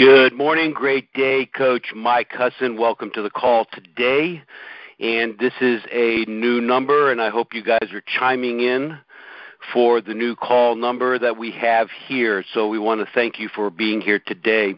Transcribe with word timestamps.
Good 0.00 0.32
morning, 0.32 0.72
great 0.72 1.12
day, 1.12 1.44
Coach 1.44 1.92
Mike 1.94 2.30
Husson. 2.32 2.78
Welcome 2.78 3.10
to 3.12 3.20
the 3.20 3.28
call 3.28 3.66
today. 3.70 4.42
And 4.98 5.38
this 5.38 5.52
is 5.60 5.82
a 5.92 6.24
new 6.26 6.62
number, 6.62 7.12
and 7.12 7.20
I 7.20 7.28
hope 7.28 7.52
you 7.52 7.62
guys 7.62 7.86
are 7.92 8.00
chiming 8.18 8.60
in 8.60 8.96
for 9.72 10.00
the 10.00 10.14
new 10.14 10.34
call 10.34 10.74
number 10.74 11.18
that 11.18 11.36
we 11.36 11.50
have 11.52 11.88
here. 12.06 12.44
So 12.52 12.68
we 12.68 12.78
want 12.78 13.00
to 13.00 13.06
thank 13.14 13.38
you 13.38 13.48
for 13.48 13.70
being 13.70 14.00
here 14.00 14.18
today. 14.18 14.74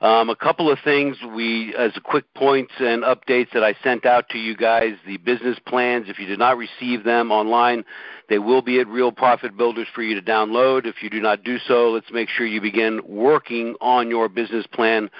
Um, 0.00 0.28
a 0.28 0.36
couple 0.36 0.70
of 0.70 0.78
things 0.84 1.16
we, 1.34 1.74
as 1.76 1.92
quick 2.04 2.24
points 2.34 2.72
and 2.78 3.04
updates 3.04 3.52
that 3.52 3.62
I 3.62 3.74
sent 3.82 4.04
out 4.04 4.28
to 4.30 4.38
you 4.38 4.56
guys, 4.56 4.94
the 5.06 5.16
business 5.18 5.58
plans. 5.66 6.08
If 6.08 6.18
you 6.18 6.26
did 6.26 6.38
not 6.38 6.58
receive 6.58 7.04
them 7.04 7.30
online, 7.30 7.84
they 8.28 8.38
will 8.38 8.62
be 8.62 8.80
at 8.80 8.88
Real 8.88 9.12
Profit 9.12 9.56
Builders 9.56 9.86
for 9.94 10.02
you 10.02 10.14
to 10.14 10.22
download. 10.22 10.86
If 10.86 11.02
you 11.02 11.10
do 11.10 11.20
not 11.20 11.44
do 11.44 11.58
so, 11.58 11.90
let's 11.90 12.10
make 12.10 12.28
sure 12.28 12.46
you 12.46 12.60
begin 12.60 13.00
working 13.06 13.76
on 13.80 14.10
your 14.10 14.28
business 14.28 14.66
plan 14.66 15.10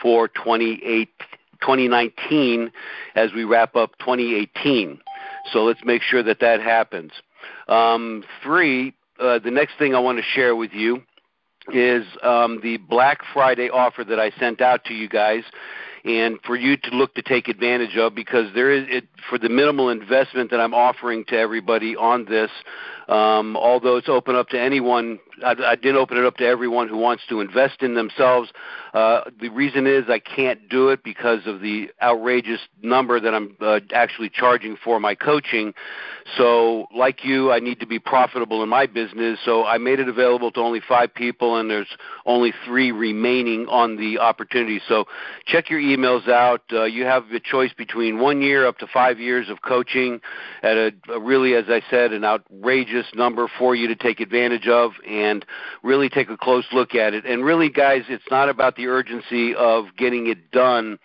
for 0.00 0.28
2019 0.28 2.72
as 3.14 3.32
we 3.34 3.44
wrap 3.44 3.76
up 3.76 3.98
2018. 3.98 5.00
So 5.52 5.64
let's 5.64 5.84
make 5.84 6.02
sure 6.02 6.22
that 6.22 6.40
that 6.40 6.60
happens. 6.60 7.12
Um, 7.68 8.24
three, 8.42 8.94
uh, 9.18 9.38
the 9.38 9.50
next 9.50 9.78
thing 9.78 9.94
I 9.94 9.98
want 9.98 10.18
to 10.18 10.24
share 10.24 10.56
with 10.56 10.72
you 10.72 11.02
is 11.72 12.04
um, 12.22 12.60
the 12.62 12.78
Black 12.78 13.20
Friday 13.32 13.68
offer 13.68 14.02
that 14.04 14.18
I 14.18 14.30
sent 14.38 14.60
out 14.60 14.84
to 14.86 14.94
you 14.94 15.08
guys 15.08 15.44
and 16.04 16.38
for 16.44 16.56
you 16.56 16.76
to 16.76 16.90
look 16.90 17.14
to 17.14 17.22
take 17.22 17.48
advantage 17.48 17.96
of 17.96 18.14
because 18.14 18.52
there 18.54 18.70
is 18.70 18.84
it 18.88 19.06
for 19.28 19.38
the 19.38 19.48
minimal 19.48 19.90
investment 19.90 20.50
that 20.50 20.60
I'm 20.60 20.74
offering 20.74 21.24
to 21.26 21.38
everybody 21.38 21.96
on 21.96 22.24
this 22.24 22.50
um, 23.08 23.56
although 23.56 23.96
it's 23.96 24.08
open 24.08 24.36
up 24.36 24.48
to 24.50 24.60
anyone 24.60 25.18
I, 25.44 25.54
I 25.64 25.76
didn't 25.76 25.96
open 25.96 26.16
it 26.18 26.24
up 26.24 26.36
to 26.36 26.46
everyone 26.46 26.88
who 26.88 26.96
wants 26.96 27.22
to 27.28 27.40
invest 27.40 27.82
in 27.82 27.94
themselves. 27.94 28.50
Uh, 28.92 29.22
the 29.40 29.48
reason 29.48 29.86
is 29.86 30.04
I 30.08 30.18
can't 30.18 30.68
do 30.68 30.88
it 30.88 31.02
because 31.04 31.40
of 31.46 31.60
the 31.60 31.90
outrageous 32.02 32.60
number 32.82 33.20
that 33.20 33.34
I'm 33.34 33.56
uh, 33.60 33.80
actually 33.92 34.30
charging 34.30 34.76
for 34.82 35.00
my 35.00 35.14
coaching. 35.14 35.72
So, 36.36 36.86
like 36.94 37.24
you, 37.24 37.52
I 37.52 37.60
need 37.60 37.80
to 37.80 37.86
be 37.86 37.98
profitable 37.98 38.62
in 38.62 38.68
my 38.68 38.86
business. 38.86 39.38
So, 39.44 39.64
I 39.64 39.78
made 39.78 40.00
it 40.00 40.08
available 40.08 40.50
to 40.52 40.60
only 40.60 40.80
five 40.86 41.14
people, 41.14 41.56
and 41.56 41.70
there's 41.70 41.88
only 42.26 42.52
three 42.64 42.92
remaining 42.92 43.66
on 43.68 43.96
the 43.96 44.18
opportunity. 44.18 44.80
So, 44.88 45.06
check 45.46 45.70
your 45.70 45.80
emails 45.96 46.28
out. 46.28 46.62
Uh, 46.72 46.84
you 46.84 47.04
have 47.04 47.24
a 47.32 47.40
choice 47.40 47.72
between 47.72 48.18
one 48.18 48.40
year 48.42 48.66
up 48.66 48.78
to 48.78 48.86
five 48.86 49.18
years 49.18 49.48
of 49.48 49.62
coaching 49.62 50.20
at 50.62 50.76
a, 50.76 50.92
a 51.12 51.20
really, 51.20 51.54
as 51.54 51.64
I 51.68 51.82
said, 51.90 52.12
an 52.12 52.24
outrageous 52.24 53.06
number 53.14 53.48
for 53.58 53.74
you 53.74 53.88
to 53.88 53.96
take 53.96 54.20
advantage 54.20 54.68
of. 54.68 54.92
And 55.08 55.44
really 55.82 56.08
take 56.08 56.30
a 56.30 56.36
close 56.36 56.66
look 56.72 56.94
at 56.94 57.14
it. 57.14 57.24
And 57.24 57.44
really, 57.44 57.68
guys, 57.68 58.02
it's 58.08 58.24
not 58.30 58.48
about 58.48 58.76
the 58.76 58.86
urgency 58.86 59.54
of 59.54 59.86
getting 59.96 60.26
it 60.26 60.50
done 60.50 60.98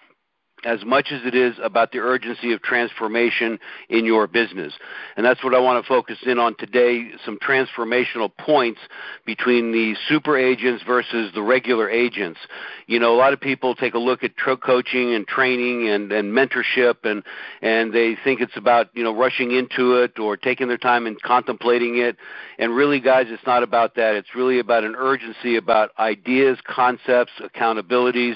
as 0.66 0.83
much 0.83 1.11
as 1.11 1.21
it 1.25 1.35
is 1.35 1.55
about 1.63 1.91
the 1.91 1.99
urgency 1.99 2.52
of 2.52 2.61
transformation 2.61 3.59
in 3.89 4.03
your 4.03 4.27
business. 4.27 4.73
And 5.16 5.25
that's 5.25 5.44
what 5.44 5.53
I 5.53 5.59
want 5.59 5.83
to 5.83 5.88
focus 5.88 6.17
in 6.25 6.39
on 6.39 6.55
today 6.57 7.11
some 7.23 7.38
transformational 7.38 8.35
points 8.38 8.80
between 9.25 9.72
the 9.72 9.95
super 10.09 10.38
agents 10.38 10.83
versus 10.85 11.31
the 11.35 11.44
regular 11.44 11.89
agents. 11.89 12.39
You 12.88 12.99
know, 12.99 13.13
a 13.13 13.17
lot 13.17 13.31
of 13.31 13.39
people 13.39 13.75
take 13.75 13.94
a 13.94 13.99
look 13.99 14.23
at 14.23 14.35
tro- 14.38 14.57
coaching 14.57 15.13
and 15.13 15.27
training 15.27 15.88
and, 15.88 16.11
and 16.11 16.33
mentorship 16.33 16.95
and, 17.03 17.23
and 17.61 17.94
they 17.94 18.17
think 18.23 18.41
it's 18.41 18.57
about, 18.57 18.89
you 18.95 19.03
know, 19.03 19.16
rushing 19.16 19.52
into 19.52 20.01
it 20.01 20.18
or 20.18 20.35
taking 20.35 20.68
their 20.68 20.78
time 20.78 21.06
and 21.06 21.22
contemplating 21.22 22.00
it. 22.00 22.18
And 22.57 22.75
really, 22.75 23.00
guys, 23.00 23.28
it's 23.29 23.45
not 23.45 23.62
about 23.62 23.95
that. 23.95 24.16
It's 24.16 24.34
really 24.34 24.59
about 24.59 24.84
an 24.84 24.95
urgency 24.97 25.57
about 25.57 25.91
ideas, 26.00 26.57
concepts, 26.66 27.34
accountabilities, 27.39 28.35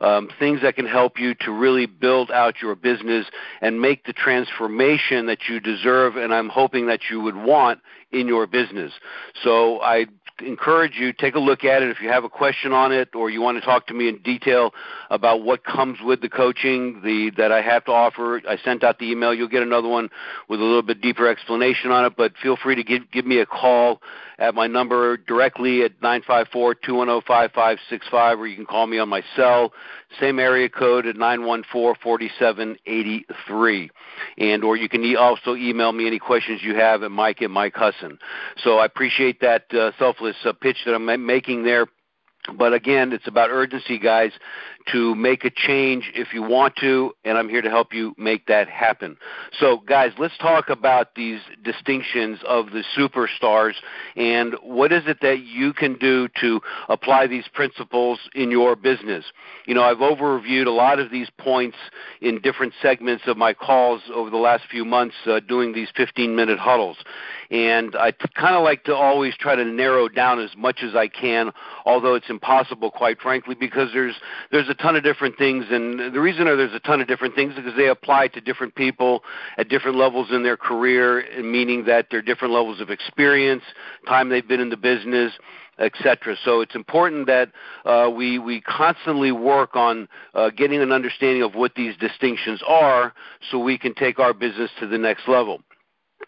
um, 0.00 0.28
things 0.38 0.62
that 0.62 0.74
can 0.74 0.86
help 0.86 1.20
you 1.20 1.34
to 1.40 1.52
really 1.52 1.67
really 1.68 1.86
build 1.86 2.30
out 2.30 2.62
your 2.62 2.74
business 2.74 3.26
and 3.60 3.80
make 3.80 4.06
the 4.06 4.12
transformation 4.12 5.26
that 5.26 5.38
you 5.48 5.60
deserve 5.60 6.16
and 6.16 6.32
I'm 6.32 6.48
hoping 6.48 6.86
that 6.86 7.00
you 7.10 7.20
would 7.20 7.36
want 7.36 7.80
in 8.10 8.26
your 8.26 8.46
business. 8.46 8.92
So 9.44 9.80
I 9.82 10.06
encourage 10.40 10.92
you 10.94 11.12
take 11.12 11.34
a 11.34 11.38
look 11.38 11.64
at 11.64 11.82
it 11.82 11.90
if 11.90 12.00
you 12.00 12.08
have 12.08 12.24
a 12.24 12.28
question 12.28 12.72
on 12.72 12.90
it 12.90 13.14
or 13.14 13.28
you 13.28 13.42
want 13.42 13.58
to 13.58 13.64
talk 13.64 13.86
to 13.88 13.94
me 13.94 14.08
in 14.08 14.18
detail 14.22 14.72
about 15.10 15.42
what 15.42 15.62
comes 15.64 15.98
with 16.02 16.22
the 16.22 16.28
coaching 16.28 17.02
the 17.04 17.30
that 17.36 17.52
I 17.52 17.60
have 17.60 17.84
to 17.86 17.92
offer. 17.92 18.40
I 18.48 18.56
sent 18.64 18.82
out 18.82 18.98
the 18.98 19.10
email. 19.10 19.34
You'll 19.34 19.48
get 19.48 19.62
another 19.62 19.88
one 19.88 20.08
with 20.48 20.60
a 20.60 20.64
little 20.64 20.82
bit 20.82 21.02
deeper 21.02 21.28
explanation 21.28 21.90
on 21.90 22.06
it, 22.06 22.14
but 22.16 22.32
feel 22.42 22.56
free 22.56 22.76
to 22.76 22.82
give 22.82 23.10
give 23.10 23.26
me 23.26 23.40
a 23.40 23.46
call 23.46 24.00
at 24.38 24.54
my 24.54 24.68
number 24.68 25.16
directly 25.16 25.82
at 25.82 25.98
954-210-5565 26.00 28.38
or 28.38 28.46
you 28.46 28.56
can 28.56 28.66
call 28.66 28.86
me 28.86 28.98
on 28.98 29.08
my 29.08 29.22
cell, 29.34 29.72
same 30.20 30.38
area 30.38 30.68
code 30.68 31.06
at 31.06 31.16
914-4783. 31.16 33.88
And 34.38 34.64
or 34.64 34.76
you 34.76 34.88
can 34.88 35.02
e- 35.04 35.16
also 35.16 35.56
email 35.56 35.90
me 35.92 36.06
any 36.06 36.20
questions 36.20 36.62
you 36.62 36.76
have 36.76 37.02
at 37.02 37.10
Mike 37.10 37.42
at 37.42 37.50
Mike 37.50 37.74
Husson. 37.74 38.18
So 38.62 38.78
I 38.78 38.86
appreciate 38.86 39.40
that 39.40 39.64
uh, 39.74 39.90
selfless 39.98 40.36
uh, 40.44 40.52
pitch 40.52 40.76
that 40.86 40.94
I'm 40.94 41.26
making 41.26 41.64
there. 41.64 41.88
But 42.56 42.72
again, 42.72 43.12
it's 43.12 43.26
about 43.26 43.50
urgency, 43.50 43.98
guys, 43.98 44.30
to 44.92 45.14
make 45.14 45.44
a 45.44 45.50
change 45.50 46.10
if 46.14 46.32
you 46.32 46.42
want 46.42 46.76
to, 46.76 47.12
and 47.24 47.36
I'm 47.38 47.48
here 47.48 47.62
to 47.62 47.70
help 47.70 47.92
you 47.92 48.14
make 48.18 48.46
that 48.46 48.68
happen. 48.68 49.16
So, 49.58 49.82
guys, 49.86 50.12
let's 50.18 50.36
talk 50.38 50.68
about 50.68 51.14
these 51.14 51.40
distinctions 51.62 52.38
of 52.46 52.66
the 52.70 52.82
superstars 52.96 53.74
and 54.16 54.54
what 54.62 54.92
is 54.92 55.02
it 55.06 55.18
that 55.22 55.40
you 55.40 55.72
can 55.72 55.98
do 55.98 56.28
to 56.40 56.60
apply 56.88 57.26
these 57.26 57.46
principles 57.48 58.18
in 58.34 58.50
your 58.50 58.76
business. 58.76 59.24
You 59.66 59.74
know, 59.74 59.82
I've 59.82 59.98
overviewed 59.98 60.66
a 60.66 60.70
lot 60.70 60.98
of 60.98 61.10
these 61.10 61.28
points 61.38 61.76
in 62.20 62.40
different 62.40 62.72
segments 62.80 63.24
of 63.26 63.36
my 63.36 63.54
calls 63.54 64.02
over 64.12 64.30
the 64.30 64.36
last 64.36 64.64
few 64.70 64.84
months 64.84 65.14
uh, 65.26 65.40
doing 65.40 65.72
these 65.72 65.88
15 65.96 66.34
minute 66.34 66.58
huddles. 66.58 66.98
And 67.50 67.96
I 67.96 68.12
kind 68.12 68.54
of 68.54 68.62
like 68.62 68.84
to 68.84 68.94
always 68.94 69.34
try 69.36 69.54
to 69.54 69.64
narrow 69.64 70.08
down 70.08 70.38
as 70.38 70.50
much 70.56 70.80
as 70.82 70.94
I 70.94 71.08
can, 71.08 71.50
although 71.86 72.14
it's 72.14 72.28
impossible, 72.28 72.90
quite 72.90 73.20
frankly, 73.20 73.54
because 73.54 73.88
there's 73.94 74.14
there's 74.50 74.68
a 74.68 74.74
ton 74.74 74.96
of 74.96 75.02
different 75.02 75.38
things, 75.38 75.64
and 75.70 76.14
the 76.14 76.20
reason 76.20 76.44
there's 76.44 76.74
a 76.74 76.80
ton 76.80 77.00
of 77.00 77.08
different 77.08 77.34
things 77.34 77.52
is 77.52 77.56
because 77.60 77.76
they 77.76 77.88
apply 77.88 78.28
to 78.28 78.40
different 78.42 78.74
people 78.74 79.22
at 79.56 79.68
different 79.68 79.96
levels 79.96 80.28
in 80.30 80.42
their 80.42 80.58
career, 80.58 81.24
meaning 81.42 81.84
that 81.86 82.08
they're 82.10 82.20
different 82.20 82.52
levels 82.52 82.80
of 82.80 82.90
experience, 82.90 83.62
time 84.06 84.28
they've 84.28 84.46
been 84.46 84.60
in 84.60 84.68
the 84.68 84.76
business, 84.76 85.32
etc. 85.78 86.36
So 86.44 86.60
it's 86.60 86.74
important 86.74 87.26
that 87.28 87.50
uh, 87.86 88.10
we 88.14 88.38
we 88.38 88.60
constantly 88.60 89.32
work 89.32 89.74
on 89.74 90.06
uh, 90.34 90.50
getting 90.50 90.82
an 90.82 90.92
understanding 90.92 91.42
of 91.42 91.54
what 91.54 91.74
these 91.74 91.96
distinctions 91.96 92.62
are, 92.66 93.14
so 93.50 93.58
we 93.58 93.78
can 93.78 93.94
take 93.94 94.18
our 94.18 94.34
business 94.34 94.70
to 94.80 94.86
the 94.86 94.98
next 94.98 95.28
level. 95.28 95.62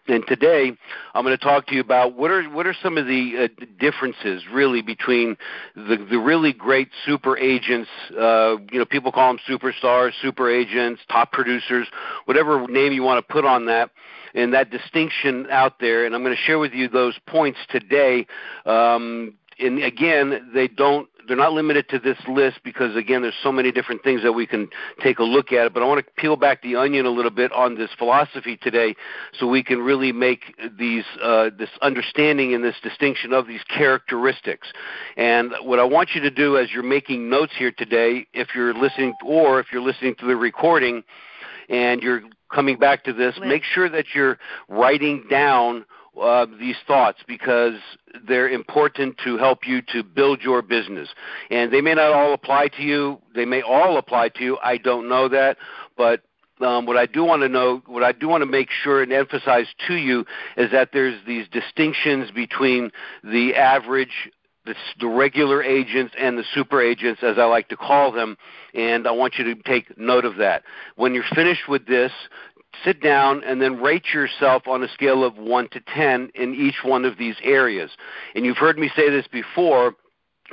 And 0.07 0.25
today, 0.27 0.75
I'm 1.13 1.23
going 1.23 1.37
to 1.37 1.43
talk 1.43 1.67
to 1.67 1.75
you 1.75 1.81
about 1.81 2.15
what 2.15 2.31
are 2.31 2.43
what 2.49 2.65
are 2.65 2.75
some 2.81 2.97
of 2.97 3.05
the 3.05 3.47
uh, 3.61 3.65
differences 3.79 4.43
really 4.51 4.81
between 4.81 5.37
the 5.75 5.97
the 6.09 6.17
really 6.17 6.53
great 6.53 6.89
super 7.05 7.37
agents. 7.37 7.89
Uh, 8.11 8.57
you 8.71 8.79
know, 8.79 8.85
people 8.85 9.11
call 9.11 9.31
them 9.31 9.39
superstars, 9.47 10.13
super 10.19 10.49
agents, 10.49 11.01
top 11.07 11.31
producers, 11.31 11.87
whatever 12.25 12.67
name 12.67 12.93
you 12.93 13.03
want 13.03 13.25
to 13.25 13.33
put 13.33 13.45
on 13.45 13.67
that, 13.67 13.91
and 14.33 14.51
that 14.53 14.71
distinction 14.71 15.45
out 15.51 15.79
there. 15.79 16.05
And 16.05 16.15
I'm 16.15 16.23
going 16.23 16.35
to 16.35 16.41
share 16.41 16.57
with 16.57 16.73
you 16.73 16.87
those 16.87 17.19
points 17.27 17.59
today. 17.69 18.25
Um, 18.65 19.35
and 19.59 19.83
again, 19.83 20.49
they 20.53 20.67
don't 20.67 21.07
they're 21.27 21.37
not 21.37 21.53
limited 21.53 21.87
to 21.89 21.99
this 21.99 22.17
list 22.27 22.59
because 22.63 22.95
again 22.95 23.21
there's 23.21 23.33
so 23.43 23.51
many 23.51 23.71
different 23.71 24.03
things 24.03 24.21
that 24.23 24.33
we 24.33 24.45
can 24.45 24.67
take 25.01 25.19
a 25.19 25.23
look 25.23 25.51
at 25.51 25.73
but 25.73 25.83
i 25.83 25.85
want 25.85 26.03
to 26.05 26.11
peel 26.13 26.35
back 26.35 26.61
the 26.61 26.75
onion 26.75 27.05
a 27.05 27.09
little 27.09 27.31
bit 27.31 27.51
on 27.51 27.75
this 27.75 27.89
philosophy 27.97 28.57
today 28.57 28.95
so 29.33 29.47
we 29.47 29.63
can 29.63 29.79
really 29.79 30.11
make 30.11 30.55
these 30.77 31.05
uh, 31.21 31.49
this 31.57 31.69
understanding 31.81 32.53
and 32.53 32.63
this 32.63 32.75
distinction 32.81 33.33
of 33.33 33.47
these 33.47 33.63
characteristics. 33.63 34.67
And 35.17 35.51
what 35.61 35.79
i 35.79 35.83
want 35.83 36.09
you 36.13 36.21
to 36.21 36.31
do 36.31 36.57
as 36.57 36.71
you're 36.71 36.83
making 36.83 37.29
notes 37.29 37.53
here 37.57 37.71
today 37.71 38.25
if 38.33 38.49
you're 38.55 38.73
listening 38.73 39.13
or 39.25 39.59
if 39.59 39.67
you're 39.71 39.81
listening 39.81 40.15
to 40.19 40.25
the 40.25 40.35
recording 40.35 41.03
and 41.69 42.01
you're 42.01 42.21
coming 42.51 42.77
back 42.77 43.03
to 43.05 43.13
this 43.13 43.35
make 43.41 43.63
sure 43.63 43.89
that 43.89 44.05
you're 44.13 44.37
writing 44.67 45.25
down 45.29 45.85
uh, 46.19 46.45
these 46.59 46.75
thoughts 46.87 47.19
because 47.27 47.75
they're 48.27 48.49
important 48.49 49.17
to 49.23 49.37
help 49.37 49.67
you 49.67 49.81
to 49.93 50.03
build 50.03 50.41
your 50.41 50.61
business. 50.61 51.09
And 51.49 51.71
they 51.71 51.81
may 51.81 51.93
not 51.93 52.11
all 52.13 52.33
apply 52.33 52.69
to 52.69 52.83
you. 52.83 53.19
They 53.33 53.45
may 53.45 53.61
all 53.61 53.97
apply 53.97 54.29
to 54.29 54.43
you. 54.43 54.57
I 54.63 54.77
don't 54.77 55.07
know 55.07 55.29
that, 55.29 55.57
but 55.97 56.21
um, 56.61 56.85
what 56.85 56.97
I 56.97 57.05
do 57.05 57.23
want 57.23 57.41
to 57.41 57.49
know, 57.49 57.81
what 57.87 58.03
I 58.03 58.11
do 58.11 58.27
want 58.27 58.41
to 58.41 58.45
make 58.45 58.69
sure 58.83 59.01
and 59.01 59.11
emphasize 59.11 59.67
to 59.87 59.95
you 59.95 60.25
is 60.57 60.71
that 60.71 60.89
there's 60.93 61.19
these 61.25 61.47
distinctions 61.51 62.29
between 62.31 62.91
the 63.23 63.55
average 63.55 64.29
the, 64.65 64.75
the, 64.99 65.07
regular 65.07 65.63
agents 65.63 66.13
and 66.19 66.37
the 66.37 66.43
super 66.53 66.81
agents, 66.81 67.23
as 67.23 67.39
I 67.39 67.45
like 67.45 67.67
to 67.69 67.75
call 67.75 68.11
them, 68.11 68.37
and 68.75 69.07
I 69.07 69.11
want 69.11 69.35
you 69.37 69.43
to 69.45 69.55
take 69.63 69.97
note 69.97 70.23
of 70.23 70.37
that. 70.37 70.63
When 70.95 71.15
you're 71.15 71.23
finished 71.33 71.67
with 71.67 71.87
this, 71.87 72.11
sit 72.83 73.01
down 73.01 73.43
and 73.43 73.61
then 73.61 73.81
rate 73.81 74.13
yourself 74.13 74.67
on 74.67 74.83
a 74.83 74.87
scale 74.89 75.23
of 75.23 75.37
1 75.37 75.69
to 75.69 75.81
10 75.93 76.31
in 76.35 76.55
each 76.55 76.83
one 76.83 77.05
of 77.05 77.17
these 77.17 77.35
areas. 77.43 77.91
And 78.35 78.45
you've 78.45 78.57
heard 78.57 78.77
me 78.77 78.89
say 78.95 79.09
this 79.09 79.27
before, 79.27 79.93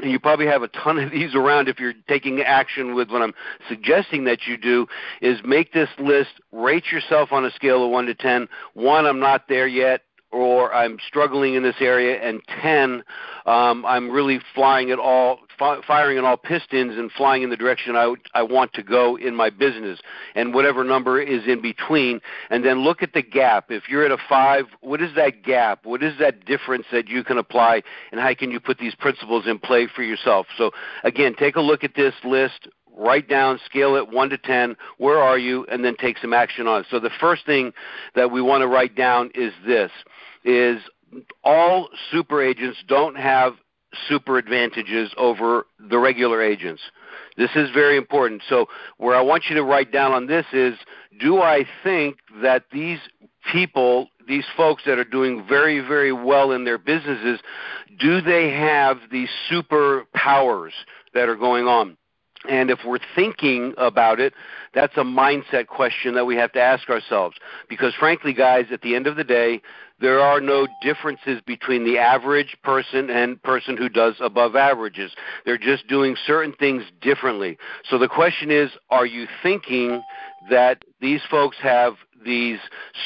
and 0.02 0.10
you 0.10 0.18
probably 0.18 0.46
have 0.46 0.62
a 0.62 0.68
ton 0.68 0.98
of 0.98 1.10
these 1.12 1.34
around 1.34 1.68
if 1.68 1.78
you're 1.78 1.94
taking 2.08 2.40
action 2.40 2.94
with 2.94 3.10
what 3.10 3.22
I'm 3.22 3.34
suggesting 3.68 4.24
that 4.24 4.46
you 4.46 4.56
do, 4.56 4.86
is 5.20 5.40
make 5.44 5.72
this 5.72 5.90
list, 5.98 6.40
rate 6.52 6.90
yourself 6.92 7.32
on 7.32 7.44
a 7.44 7.50
scale 7.52 7.84
of 7.84 7.90
1 7.90 8.06
to 8.06 8.14
10. 8.14 8.48
1, 8.74 9.06
I'm 9.06 9.20
not 9.20 9.48
there 9.48 9.68
yet 9.68 10.02
or 10.30 10.72
I'm 10.74 10.98
struggling 11.06 11.54
in 11.54 11.62
this 11.62 11.76
area, 11.80 12.20
and 12.20 12.42
10, 12.60 13.02
um, 13.46 13.84
I'm 13.86 14.10
really 14.10 14.40
flying 14.54 14.90
at 14.90 14.98
all, 14.98 15.38
fi- 15.58 15.80
firing 15.86 16.18
at 16.18 16.24
all 16.24 16.36
pistons 16.36 16.96
and 16.96 17.10
flying 17.12 17.42
in 17.42 17.50
the 17.50 17.56
direction 17.56 17.96
I, 17.96 18.14
I 18.34 18.42
want 18.42 18.72
to 18.74 18.82
go 18.82 19.16
in 19.16 19.34
my 19.34 19.50
business, 19.50 19.98
and 20.34 20.52
whatever 20.52 20.84
number 20.84 21.20
is 21.20 21.46
in 21.46 21.62
between. 21.62 22.20
And 22.50 22.64
then 22.64 22.80
look 22.80 23.02
at 23.02 23.14
the 23.14 23.22
gap. 23.22 23.70
If 23.70 23.88
you're 23.88 24.04
at 24.04 24.12
a 24.12 24.18
5, 24.28 24.66
what 24.80 25.00
is 25.00 25.14
that 25.16 25.42
gap? 25.42 25.86
What 25.86 26.02
is 26.02 26.18
that 26.18 26.44
difference 26.44 26.86
that 26.92 27.08
you 27.08 27.24
can 27.24 27.38
apply, 27.38 27.82
and 28.12 28.20
how 28.20 28.34
can 28.34 28.50
you 28.50 28.60
put 28.60 28.78
these 28.78 28.94
principles 28.94 29.46
in 29.46 29.58
play 29.58 29.88
for 29.94 30.02
yourself? 30.02 30.46
So, 30.56 30.70
again, 31.04 31.34
take 31.38 31.56
a 31.56 31.60
look 31.60 31.84
at 31.84 31.94
this 31.94 32.14
list, 32.24 32.68
write 32.98 33.28
down, 33.28 33.60
scale 33.64 33.94
it 33.94 34.10
1 34.10 34.30
to 34.30 34.38
10, 34.38 34.76
where 34.98 35.18
are 35.18 35.38
you, 35.38 35.64
and 35.70 35.84
then 35.84 35.96
take 35.96 36.18
some 36.18 36.34
action 36.34 36.66
on 36.66 36.80
it. 36.80 36.86
So 36.90 36.98
the 36.98 37.10
first 37.20 37.46
thing 37.46 37.72
that 38.14 38.30
we 38.30 38.42
want 38.42 38.62
to 38.62 38.66
write 38.66 38.96
down 38.96 39.30
is 39.34 39.52
this, 39.66 39.90
is 40.44 40.80
all 41.44 41.88
super 42.10 42.42
agents 42.42 42.78
don't 42.86 43.16
have 43.16 43.54
super 44.08 44.36
advantages 44.36 45.10
over 45.16 45.66
the 45.78 45.98
regular 45.98 46.42
agents. 46.42 46.82
This 47.36 47.50
is 47.54 47.70
very 47.70 47.96
important. 47.96 48.42
So 48.48 48.66
where 48.98 49.14
I 49.14 49.22
want 49.22 49.44
you 49.48 49.56
to 49.56 49.62
write 49.62 49.92
down 49.92 50.12
on 50.12 50.26
this 50.26 50.44
is, 50.52 50.74
do 51.20 51.40
I 51.40 51.64
think 51.82 52.18
that 52.42 52.64
these 52.72 52.98
people, 53.50 54.08
these 54.26 54.44
folks 54.56 54.82
that 54.84 54.98
are 54.98 55.04
doing 55.04 55.46
very, 55.48 55.80
very 55.80 56.12
well 56.12 56.52
in 56.52 56.64
their 56.64 56.78
businesses, 56.78 57.40
do 57.98 58.20
they 58.20 58.50
have 58.50 58.98
these 59.10 59.30
superpowers 59.50 60.72
that 61.14 61.28
are 61.28 61.36
going 61.36 61.66
on? 61.66 61.96
And 62.48 62.70
if 62.70 62.78
we're 62.86 62.98
thinking 63.16 63.74
about 63.78 64.20
it, 64.20 64.32
that's 64.74 64.96
a 64.96 65.02
mindset 65.02 65.66
question 65.66 66.14
that 66.14 66.24
we 66.24 66.36
have 66.36 66.52
to 66.52 66.60
ask 66.60 66.88
ourselves. 66.88 67.36
Because 67.68 67.94
frankly, 67.94 68.32
guys, 68.32 68.66
at 68.70 68.82
the 68.82 68.94
end 68.94 69.06
of 69.06 69.16
the 69.16 69.24
day, 69.24 69.60
there 70.00 70.20
are 70.20 70.40
no 70.40 70.68
differences 70.80 71.40
between 71.44 71.84
the 71.84 71.98
average 71.98 72.56
person 72.62 73.10
and 73.10 73.42
person 73.42 73.76
who 73.76 73.88
does 73.88 74.14
above 74.20 74.54
averages. 74.54 75.12
They're 75.44 75.58
just 75.58 75.88
doing 75.88 76.16
certain 76.26 76.52
things 76.52 76.84
differently. 77.00 77.58
So 77.90 77.98
the 77.98 78.08
question 78.08 78.52
is, 78.52 78.70
are 78.90 79.06
you 79.06 79.26
thinking 79.42 80.00
that 80.50 80.84
these 81.00 81.20
folks 81.30 81.56
have 81.62 81.94
these 82.24 82.58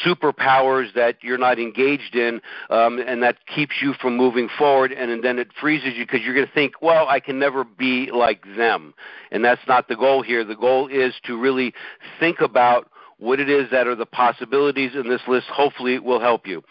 superpowers 0.05 0.93
that 0.95 1.17
you're 1.23 1.39
not 1.39 1.59
engaged 1.59 2.15
in, 2.15 2.41
um, 2.71 2.99
and 2.99 3.23
that 3.23 3.47
keeps 3.47 3.75
you 3.81 3.95
from 4.01 4.17
moving 4.17 4.49
forward, 4.59 4.93
and, 4.93 5.11
and 5.11 5.23
then 5.23 5.39
it 5.39 5.49
freezes 5.61 5.95
you 5.95 6.07
because 6.07 6.21
you're 6.25 6.35
going 6.35 6.47
to 6.47 6.53
think, 6.53 6.81
well, 6.81 7.07
I 7.09 7.21
can 7.21 7.39
never 7.39 7.65
be 7.65 8.11
like 8.11 8.45
them. 8.57 8.95
And 9.31 9.45
that's 9.45 9.61
not 9.69 9.89
the 9.89 9.97
goal 9.97 10.23
here. 10.23 10.45
The 10.45 10.57
goal 10.57 10.89
is 10.89 11.15
to 11.25 11.39
really 11.39 11.75
think 12.19 12.41
about 12.41 12.91
what 13.19 13.39
it 13.39 13.49
is 13.49 13.71
that 13.71 13.87
are 13.87 13.95
the 13.95 14.07
possibilities, 14.07 14.93
in 14.95 15.09
this 15.09 15.21
list 15.29 15.47
hopefully 15.47 15.95
it 15.95 16.03
will 16.03 16.21
help 16.21 16.47
you. 16.47 16.63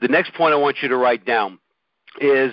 The 0.00 0.08
next 0.08 0.34
point 0.34 0.54
I 0.54 0.56
want 0.56 0.78
you 0.82 0.88
to 0.88 0.96
write 0.96 1.24
down 1.26 1.58
is 2.20 2.52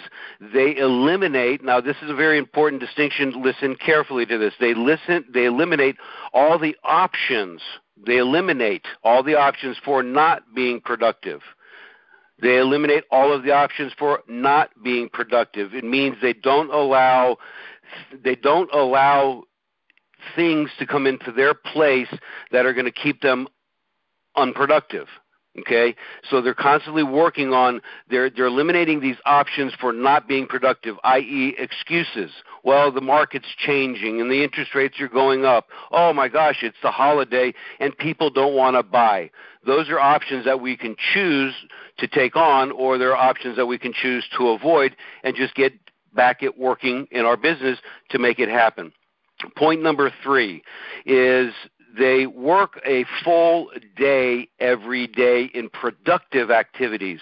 they 0.53 0.77
eliminate 0.77 1.63
now 1.63 1.81
this 1.81 1.97
is 2.01 2.09
a 2.09 2.15
very 2.15 2.37
important 2.37 2.81
distinction 2.81 3.43
listen 3.43 3.75
carefully 3.75 4.25
to 4.25 4.37
this 4.37 4.53
they 4.59 4.73
listen 4.73 5.25
they 5.33 5.45
eliminate 5.45 5.97
all 6.33 6.57
the 6.57 6.75
options 6.83 7.61
they 8.05 8.17
eliminate 8.17 8.85
all 9.03 9.23
the 9.23 9.35
options 9.35 9.77
for 9.83 10.03
not 10.03 10.43
being 10.55 10.79
productive. 10.79 11.41
They 12.41 12.57
eliminate 12.57 13.03
all 13.11 13.33
of 13.33 13.43
the 13.43 13.51
options 13.51 13.91
for 13.99 14.23
not 14.27 14.69
being 14.81 15.09
productive. 15.09 15.73
It 15.73 15.83
means 15.83 16.15
they 16.21 16.33
don't 16.33 16.73
allow 16.73 17.37
they 18.23 18.35
don't 18.35 18.71
allow 18.71 19.43
things 20.35 20.69
to 20.77 20.85
come 20.85 21.07
into 21.07 21.31
their 21.31 21.53
place 21.53 22.07
that 22.51 22.65
are 22.65 22.73
going 22.73 22.85
to 22.85 22.91
keep 22.91 23.21
them 23.21 23.47
unproductive. 24.35 25.07
Okay, 25.57 25.95
so 26.29 26.41
they're 26.41 26.53
constantly 26.53 27.01
working 27.01 27.53
on 27.53 27.81
they're 28.07 28.29
they're 28.29 28.45
eliminating 28.45 28.99
these 28.99 29.15
options 29.25 29.73
for 29.81 29.91
not 29.91 30.27
being 30.27 30.45
productive, 30.45 30.95
i.e., 31.03 31.55
excuses. 31.57 32.31
Well, 32.63 32.91
the 32.91 33.01
market's 33.01 33.47
changing 33.57 34.21
and 34.21 34.29
the 34.29 34.43
interest 34.43 34.75
rates 34.75 35.01
are 35.01 35.07
going 35.07 35.45
up. 35.45 35.67
Oh 35.91 36.13
my 36.13 36.27
gosh, 36.27 36.59
it's 36.61 36.77
the 36.83 36.91
holiday 36.91 37.51
and 37.79 37.97
people 37.97 38.29
don't 38.29 38.55
want 38.55 38.75
to 38.75 38.83
buy. 38.83 39.31
Those 39.65 39.89
are 39.89 39.99
options 39.99 40.45
that 40.45 40.61
we 40.61 40.77
can 40.77 40.95
choose 41.13 41.55
to 41.97 42.07
take 42.07 42.35
on, 42.35 42.71
or 42.71 42.99
there 42.99 43.15
are 43.15 43.29
options 43.29 43.55
that 43.57 43.65
we 43.65 43.79
can 43.79 43.91
choose 43.91 44.25
to 44.37 44.49
avoid 44.49 44.95
and 45.23 45.35
just 45.35 45.55
get 45.55 45.73
back 46.13 46.43
at 46.43 46.57
working 46.59 47.07
in 47.11 47.25
our 47.25 47.37
business 47.37 47.79
to 48.09 48.19
make 48.19 48.39
it 48.39 48.49
happen. 48.49 48.93
Point 49.55 49.81
number 49.81 50.11
three 50.23 50.61
is 51.05 51.53
they 51.97 52.27
work 52.27 52.79
a 52.85 53.05
full 53.23 53.69
day 53.97 54.47
every 54.59 55.07
day 55.07 55.49
in 55.53 55.69
productive 55.69 56.51
activities. 56.51 57.19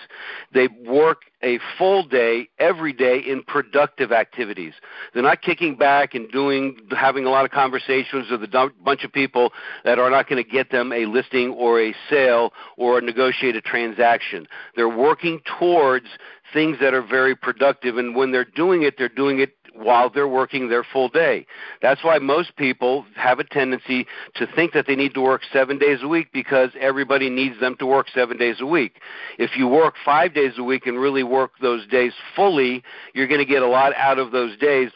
They 0.54 0.68
work 0.86 1.22
a 1.44 1.60
full 1.78 2.04
day 2.04 2.50
every 2.60 2.94
day 2.94 3.20
in 3.20 3.44
productive 3.44 4.12
activities. 4.12 4.74
They're 5.14 5.24
not 5.24 5.42
kicking 5.42 5.76
back 5.76 6.16
and 6.16 6.30
doing 6.32 6.78
having 6.98 7.26
a 7.26 7.30
lot 7.30 7.46
of 7.46 7.52
conversations 7.52 8.30
with 8.30 8.44
a 8.44 8.72
bunch 8.84 9.04
of 9.04 9.12
people 9.12 9.54
that 9.86 10.00
are 10.00 10.10
not 10.10 10.28
going 10.28 10.44
to 10.44 10.50
get 10.50 10.72
them 10.72 10.92
a 10.92 11.06
listing 11.06 11.52
or 11.52 11.80
a 11.80 11.94
sale 12.10 12.54
or 12.76 12.98
a 12.98 13.02
negotiated 13.02 13.64
transaction. 13.64 14.48
They're 14.76 14.90
working 14.90 15.42
towards 15.60 16.08
things 16.54 16.78
that 16.80 16.94
are 16.94 17.06
very 17.06 17.36
productive 17.36 17.98
and 17.98 18.16
when 18.16 18.32
they're 18.32 18.46
doing 18.46 18.84
it 18.84 18.96
they're 18.98 19.10
doing 19.10 19.40
it 19.40 19.57
while 19.78 20.10
they're 20.10 20.28
working 20.28 20.70
their 20.70 20.84
full 20.84 21.10
day. 21.10 21.46
That's 21.82 22.04
why 22.04 22.20
most 22.20 22.56
people 22.56 23.06
have 23.16 23.40
a 23.40 23.44
tendency 23.44 24.06
to 24.36 24.48
think 24.56 24.74
that 24.74 24.88
they 24.88 24.96
need 24.96 25.14
to 25.14 25.22
work 25.22 25.42
seven 25.52 25.78
days 25.78 26.00
a 26.02 26.08
week 26.08 26.30
because 26.34 26.70
everybody 26.80 27.30
needs 27.30 27.60
them 27.60 27.76
to 27.80 27.86
work 27.86 28.08
seven 28.14 28.38
days 28.38 28.58
a 28.60 28.66
week. 28.66 29.00
If 29.38 29.52
you 29.56 29.68
work 29.68 29.96
five 30.04 30.34
days 30.34 30.54
a 30.58 30.64
week 30.64 30.88
and 30.88 31.00
really 31.00 31.24
work 31.24 31.52
those 31.62 31.86
days 31.88 32.14
fully, 32.36 32.84
you're 33.14 33.28
going 33.28 33.40
to 33.40 33.46
get 33.46 33.62
a 33.62 33.68
lot 33.68 33.94
out 33.96 34.20
of 34.20 34.32
those 34.32 34.58
days 34.58 34.92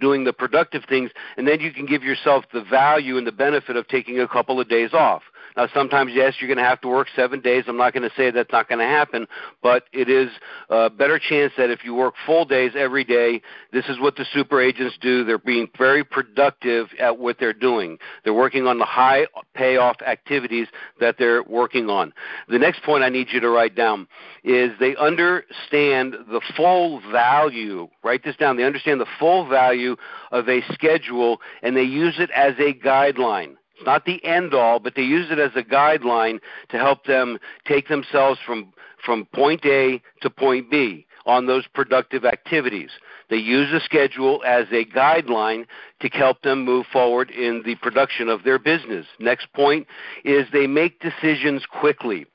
doing 0.00 0.24
the 0.24 0.32
productive 0.32 0.82
things, 0.88 1.10
and 1.36 1.46
then 1.46 1.60
you 1.60 1.72
can 1.72 1.86
give 1.86 2.02
yourself 2.02 2.44
the 2.52 2.64
value 2.64 3.18
and 3.18 3.26
the 3.26 3.32
benefit 3.32 3.76
of 3.76 3.86
taking 3.88 4.18
a 4.18 4.26
couple 4.26 4.60
of 4.60 4.68
days 4.68 4.92
off. 4.92 5.22
Now, 5.56 5.68
sometimes, 5.72 6.12
yes, 6.14 6.34
you're 6.38 6.48
going 6.48 6.58
to 6.58 6.64
have 6.64 6.80
to 6.82 6.88
work 6.88 7.08
seven 7.16 7.40
days. 7.40 7.64
I'm 7.66 7.76
not 7.76 7.94
going 7.94 8.08
to 8.08 8.14
say 8.14 8.30
that's 8.30 8.52
not 8.52 8.68
going 8.68 8.78
to 8.78 8.84
happen, 8.84 9.26
but 9.62 9.84
it 9.92 10.10
is 10.10 10.30
a 10.68 10.90
better 10.90 11.18
chance 11.18 11.52
that 11.56 11.70
if 11.70 11.84
you 11.84 11.94
work 11.94 12.14
full 12.26 12.44
days 12.44 12.72
every 12.76 13.04
day, 13.04 13.40
this 13.72 13.86
is 13.86 13.98
what 13.98 14.16
the 14.16 14.26
super 14.32 14.60
agents 14.60 14.96
do. 15.00 15.24
They're 15.24 15.38
being 15.38 15.68
very 15.78 16.04
productive 16.04 16.88
at 17.00 17.18
what 17.18 17.38
they're 17.38 17.52
doing. 17.52 17.98
They're 18.24 18.34
working 18.34 18.66
on 18.66 18.78
the 18.78 18.84
high 18.84 19.26
payoff 19.54 19.96
activities 20.06 20.68
that 21.00 21.16
they're 21.18 21.42
working 21.42 21.88
on. 21.88 22.12
The 22.48 22.58
next 22.58 22.82
point 22.82 23.02
I 23.02 23.08
need 23.08 23.28
you 23.30 23.40
to 23.40 23.48
write 23.48 23.74
down 23.74 24.06
is 24.44 24.72
they 24.78 24.94
understand 24.96 26.14
the 26.30 26.40
full 26.56 27.00
value. 27.10 27.88
Write 28.04 28.24
this 28.24 28.36
down. 28.36 28.56
They 28.56 28.64
understand 28.64 29.00
the 29.00 29.06
full 29.18 29.48
value 29.48 29.96
of 30.32 30.48
a 30.48 30.60
schedule 30.72 31.40
and 31.62 31.76
they 31.76 31.82
use 31.82 32.16
it 32.18 32.30
as 32.30 32.54
a 32.58 32.74
guideline. 32.74 33.56
Not 33.84 34.04
the 34.04 34.24
end 34.24 34.54
all, 34.54 34.78
but 34.78 34.94
they 34.94 35.02
use 35.02 35.30
it 35.30 35.38
as 35.38 35.52
a 35.54 35.62
guideline 35.62 36.40
to 36.70 36.78
help 36.78 37.04
them 37.04 37.38
take 37.66 37.88
themselves 37.88 38.40
from, 38.44 38.72
from 39.04 39.26
point 39.34 39.64
A 39.66 40.00
to 40.22 40.30
point 40.30 40.70
B 40.70 41.06
on 41.26 41.46
those 41.46 41.66
productive 41.74 42.24
activities. 42.24 42.90
They 43.28 43.36
use 43.36 43.72
a 43.72 43.80
schedule 43.80 44.42
as 44.46 44.66
a 44.70 44.84
guideline 44.84 45.66
to 46.00 46.08
help 46.08 46.42
them 46.42 46.64
move 46.64 46.86
forward 46.92 47.30
in 47.30 47.62
the 47.64 47.74
production 47.76 48.28
of 48.28 48.44
their 48.44 48.58
business. 48.58 49.06
Next 49.18 49.52
point 49.52 49.86
is 50.24 50.46
they 50.52 50.66
make 50.66 51.00
decisions 51.00 51.66
quickly. 51.66 52.26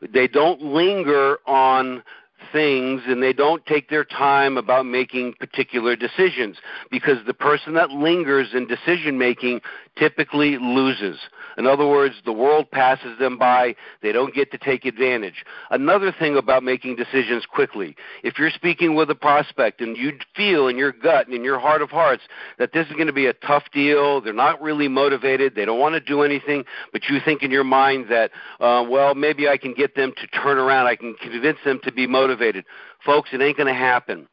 They 0.00 0.28
don't 0.28 0.62
linger 0.62 1.38
on 1.46 2.02
things 2.52 3.02
and 3.06 3.22
they 3.22 3.32
don't 3.32 3.64
take 3.66 3.88
their 3.88 4.04
time 4.04 4.56
about 4.56 4.86
making 4.86 5.34
particular 5.34 5.96
decisions 5.96 6.56
because 6.90 7.18
the 7.26 7.34
person 7.34 7.74
that 7.74 7.90
lingers 7.90 8.48
in 8.54 8.66
decision 8.66 9.18
making 9.18 9.60
typically 9.96 10.58
loses. 10.58 11.18
In 11.56 11.66
other 11.66 11.86
words, 11.86 12.14
the 12.24 12.32
world 12.32 12.70
passes 12.70 13.18
them 13.18 13.36
by, 13.36 13.74
they 14.00 14.12
don't 14.12 14.32
get 14.32 14.52
to 14.52 14.58
take 14.58 14.84
advantage. 14.84 15.44
Another 15.70 16.14
thing 16.16 16.36
about 16.36 16.62
making 16.62 16.94
decisions 16.96 17.44
quickly, 17.46 17.96
if 18.22 18.38
you're 18.38 18.50
speaking 18.50 18.94
with 18.94 19.10
a 19.10 19.14
prospect 19.14 19.80
and 19.80 19.96
you 19.96 20.12
feel 20.36 20.68
in 20.68 20.78
your 20.78 20.92
gut 20.92 21.26
and 21.26 21.34
in 21.34 21.42
your 21.42 21.58
heart 21.58 21.82
of 21.82 21.90
hearts 21.90 22.22
that 22.58 22.72
this 22.72 22.86
is 22.86 22.92
going 22.92 23.08
to 23.08 23.12
be 23.12 23.26
a 23.26 23.32
tough 23.32 23.64
deal, 23.72 24.20
they're 24.20 24.32
not 24.32 24.62
really 24.62 24.86
motivated, 24.86 25.56
they 25.56 25.64
don't 25.64 25.80
want 25.80 25.94
to 25.94 26.00
do 26.00 26.22
anything, 26.22 26.64
but 26.92 27.08
you 27.08 27.18
think 27.24 27.42
in 27.42 27.50
your 27.50 27.64
mind 27.64 28.06
that, 28.08 28.30
uh, 28.60 28.84
well, 28.88 29.16
maybe 29.16 29.48
I 29.48 29.56
can 29.56 29.74
get 29.74 29.96
them 29.96 30.12
to 30.16 30.26
turn 30.28 30.58
around, 30.58 30.86
I 30.86 30.94
can 30.94 31.14
convince 31.14 31.58
them 31.64 31.80
to 31.82 31.92
be 31.92 32.06
motivated. 32.06 32.27
Folks, 33.04 33.30
it 33.32 33.40
ain't 33.40 33.56
going 33.56 33.72
to 33.72 33.78
happen 33.78 34.28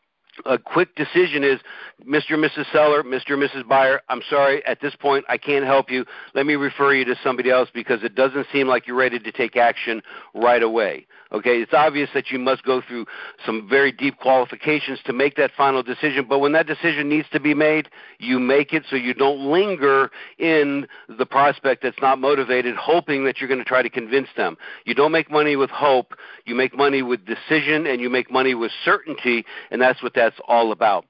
a 0.45 0.57
quick 0.57 0.95
decision 0.95 1.43
is 1.43 1.59
Mr. 2.05 2.33
and 2.33 2.43
Mrs. 2.43 2.71
Seller, 2.71 3.03
Mr. 3.03 3.33
and 3.33 3.43
Mrs. 3.43 3.67
Buyer, 3.67 4.01
I'm 4.09 4.21
sorry, 4.29 4.65
at 4.65 4.81
this 4.81 4.95
point 4.95 5.23
I 5.29 5.37
can't 5.37 5.65
help 5.65 5.89
you. 5.89 6.05
Let 6.33 6.45
me 6.45 6.55
refer 6.55 6.93
you 6.93 7.05
to 7.05 7.15
somebody 7.23 7.49
else 7.49 7.69
because 7.73 8.03
it 8.03 8.15
doesn't 8.15 8.47
seem 8.51 8.67
like 8.67 8.87
you're 8.87 8.97
ready 8.97 9.19
to 9.19 9.31
take 9.31 9.55
action 9.55 10.01
right 10.33 10.61
away. 10.61 11.07
Okay, 11.35 11.61
it's 11.61 11.73
obvious 11.73 12.09
that 12.13 12.31
you 12.31 12.39
must 12.39 12.63
go 12.63 12.81
through 12.81 13.05
some 13.45 13.67
very 13.67 13.91
deep 13.91 14.17
qualifications 14.19 14.99
to 15.03 15.11
make 15.11 15.35
that 15.35 15.51
final 15.57 15.83
decision, 15.83 16.25
but 16.29 16.39
when 16.39 16.53
that 16.53 16.65
decision 16.65 17.09
needs 17.09 17.27
to 17.33 17.41
be 17.41 17.53
made, 17.53 17.89
you 18.19 18.39
make 18.39 18.71
it 18.71 18.83
so 18.89 18.95
you 18.95 19.13
don't 19.13 19.51
linger 19.51 20.11
in 20.39 20.87
the 21.09 21.25
prospect 21.25 21.83
that's 21.83 21.99
not 22.01 22.19
motivated, 22.19 22.77
hoping 22.77 23.25
that 23.25 23.39
you're 23.39 23.49
going 23.49 23.59
to 23.59 23.65
try 23.65 23.81
to 23.81 23.89
convince 23.89 24.29
them. 24.37 24.55
You 24.85 24.95
don't 24.95 25.11
make 25.11 25.29
money 25.29 25.57
with 25.57 25.69
hope, 25.71 26.13
you 26.45 26.55
make 26.55 26.73
money 26.73 27.01
with 27.01 27.25
decision, 27.25 27.85
and 27.85 27.99
you 27.99 28.09
make 28.09 28.31
money 28.31 28.55
with 28.55 28.71
certainty, 28.85 29.43
and 29.71 29.81
that's 29.81 30.01
what 30.01 30.13
that's 30.13 30.37
all 30.47 30.71
about 30.71 31.05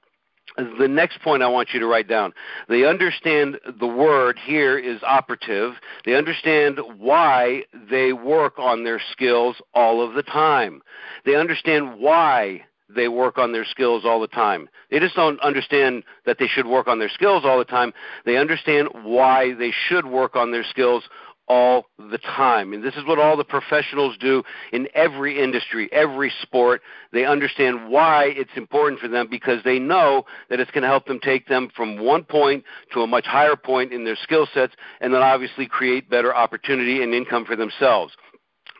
the 0.56 0.88
next 0.88 1.20
point 1.22 1.42
I 1.42 1.48
want 1.48 1.70
you 1.72 1.80
to 1.80 1.86
write 1.86 2.08
down. 2.08 2.32
They 2.68 2.84
understand 2.84 3.58
the 3.78 3.86
word 3.86 4.38
here 4.44 4.78
is 4.78 5.02
operative. 5.02 5.74
They 6.04 6.14
understand 6.14 6.78
why 6.98 7.64
they 7.90 8.12
work 8.12 8.58
on 8.58 8.84
their 8.84 9.00
skills 9.12 9.56
all 9.74 10.06
of 10.06 10.14
the 10.14 10.22
time. 10.22 10.82
They 11.24 11.36
understand 11.36 11.98
why 11.98 12.62
they 12.88 13.08
work 13.08 13.36
on 13.36 13.52
their 13.52 13.64
skills 13.64 14.04
all 14.04 14.20
the 14.20 14.28
time. 14.28 14.68
They 14.90 15.00
just 15.00 15.16
don't 15.16 15.40
understand 15.40 16.04
that 16.24 16.38
they 16.38 16.46
should 16.46 16.66
work 16.66 16.86
on 16.86 16.98
their 16.98 17.08
skills 17.08 17.42
all 17.44 17.58
the 17.58 17.64
time. 17.64 17.92
They 18.24 18.36
understand 18.36 18.88
why 19.02 19.54
they 19.54 19.72
should 19.88 20.06
work 20.06 20.36
on 20.36 20.52
their 20.52 20.64
skills 20.64 21.04
all 21.48 21.84
the 21.98 22.18
time. 22.18 22.72
And 22.72 22.82
this 22.82 22.94
is 22.94 23.04
what 23.06 23.18
all 23.18 23.36
the 23.36 23.44
professionals 23.44 24.16
do 24.18 24.42
in 24.72 24.88
every 24.94 25.40
industry, 25.42 25.88
every 25.92 26.32
sport. 26.42 26.82
They 27.12 27.24
understand 27.24 27.88
why 27.88 28.32
it's 28.36 28.50
important 28.56 29.00
for 29.00 29.08
them 29.08 29.28
because 29.30 29.62
they 29.64 29.78
know 29.78 30.24
that 30.50 30.60
it's 30.60 30.70
going 30.70 30.82
to 30.82 30.88
help 30.88 31.06
them 31.06 31.20
take 31.20 31.46
them 31.46 31.70
from 31.76 31.98
one 31.98 32.24
point 32.24 32.64
to 32.92 33.02
a 33.02 33.06
much 33.06 33.26
higher 33.26 33.56
point 33.56 33.92
in 33.92 34.04
their 34.04 34.16
skill 34.16 34.46
sets 34.52 34.74
and 35.00 35.14
then 35.14 35.22
obviously 35.22 35.66
create 35.66 36.10
better 36.10 36.34
opportunity 36.34 37.02
and 37.02 37.14
income 37.14 37.44
for 37.44 37.56
themselves. 37.56 38.12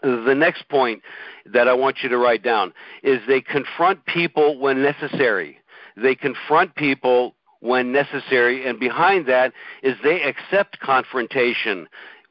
The 0.02 0.34
next 0.34 0.68
point 0.68 1.02
that 1.46 1.68
I 1.68 1.72
want 1.72 1.98
you 2.02 2.08
to 2.08 2.18
write 2.18 2.42
down 2.42 2.72
is 3.02 3.20
they 3.26 3.40
confront 3.40 4.04
people 4.06 4.58
when 4.58 4.82
necessary. 4.82 5.58
They 5.96 6.14
confront 6.14 6.74
people 6.74 7.34
when 7.60 7.92
necessary, 7.92 8.66
and 8.68 8.78
behind 8.78 9.26
that 9.26 9.52
is 9.82 9.96
they 10.02 10.22
accept 10.22 10.78
confrontation 10.80 11.88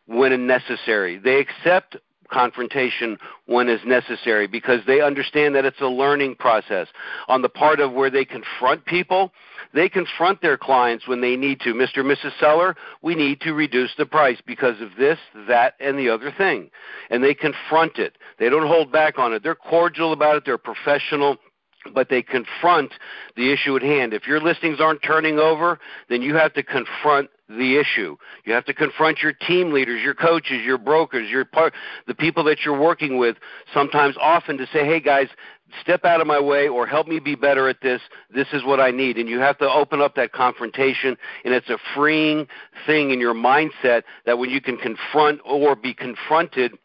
when 0.07 0.47
necessary. 0.47 1.17
They 1.17 1.39
accept 1.39 1.97
confrontation 2.29 3.17
when 3.45 3.69
is 3.69 3.81
necessary 3.85 4.47
because 4.47 4.81
they 4.87 5.01
understand 5.01 5.55
that 5.55 5.65
it's 5.65 5.81
a 5.81 5.87
learning 5.87 6.35
process. 6.35 6.87
On 7.27 7.41
the 7.41 7.49
part 7.49 7.79
of 7.79 7.93
where 7.93 8.09
they 8.09 8.25
confront 8.25 8.85
people, 8.85 9.31
they 9.73 9.89
confront 9.89 10.41
their 10.41 10.57
clients 10.57 11.07
when 11.07 11.21
they 11.21 11.35
need 11.35 11.59
to. 11.61 11.73
Mr. 11.73 11.97
Mrs. 11.97 12.37
Seller, 12.39 12.75
we 13.01 13.15
need 13.15 13.41
to 13.41 13.53
reduce 13.53 13.91
the 13.97 14.05
price 14.05 14.39
because 14.45 14.79
of 14.81 14.89
this, 14.97 15.19
that, 15.47 15.75
and 15.79 15.97
the 15.99 16.09
other 16.09 16.33
thing. 16.35 16.69
And 17.09 17.23
they 17.23 17.33
confront 17.33 17.97
it. 17.97 18.17
They 18.39 18.49
don't 18.49 18.67
hold 18.67 18.91
back 18.91 19.19
on 19.19 19.33
it. 19.33 19.43
They're 19.43 19.55
cordial 19.55 20.13
about 20.13 20.37
it. 20.37 20.43
They're 20.45 20.57
professional 20.57 21.37
but 21.93 22.09
they 22.09 22.23
confront 22.23 22.91
the 23.35 23.53
issue 23.53 23.75
at 23.75 23.83
hand. 23.83 24.11
If 24.11 24.25
your 24.25 24.41
listings 24.41 24.81
aren't 24.81 25.03
turning 25.03 25.37
over, 25.37 25.77
then 26.09 26.23
you 26.23 26.33
have 26.33 26.51
to 26.55 26.63
confront 26.63 27.29
the 27.47 27.77
issue. 27.77 28.17
You 28.45 28.53
have 28.53 28.65
to 28.65 28.73
confront 28.73 29.21
your 29.21 29.33
team 29.33 29.71
leaders, 29.71 30.01
your 30.01 30.15
coaches, 30.15 30.61
your 30.63 30.77
brokers, 30.77 31.29
your 31.29 31.45
par- 31.45 31.71
the 32.07 32.15
people 32.15 32.43
that 32.45 32.65
you're 32.65 32.79
working 32.79 33.17
with, 33.17 33.37
sometimes 33.73 34.15
often 34.19 34.57
to 34.57 34.67
say, 34.67 34.85
"Hey 34.85 34.99
guys, 34.99 35.29
step 35.81 36.05
out 36.05 36.21
of 36.21 36.27
my 36.27 36.39
way 36.39 36.67
or 36.67 36.87
help 36.87 37.07
me 37.07 37.19
be 37.19 37.35
better 37.35 37.67
at 37.67 37.81
this. 37.81 38.01
This 38.29 38.47
is 38.53 38.63
what 38.63 38.79
I 38.79 38.91
need." 38.91 39.17
And 39.17 39.29
you 39.29 39.39
have 39.39 39.57
to 39.59 39.69
open 39.69 40.01
up 40.01 40.15
that 40.15 40.31
confrontation 40.31 41.17
and 41.43 41.53
it's 41.53 41.69
a 41.69 41.77
freeing 41.93 42.47
thing 42.85 43.11
in 43.11 43.19
your 43.19 43.33
mindset 43.33 44.03
that 44.25 44.37
when 44.37 44.49
you 44.49 44.61
can 44.61 44.77
confront 44.77 45.39
or 45.43 45.75
be 45.75 45.93
confronted 45.93 46.77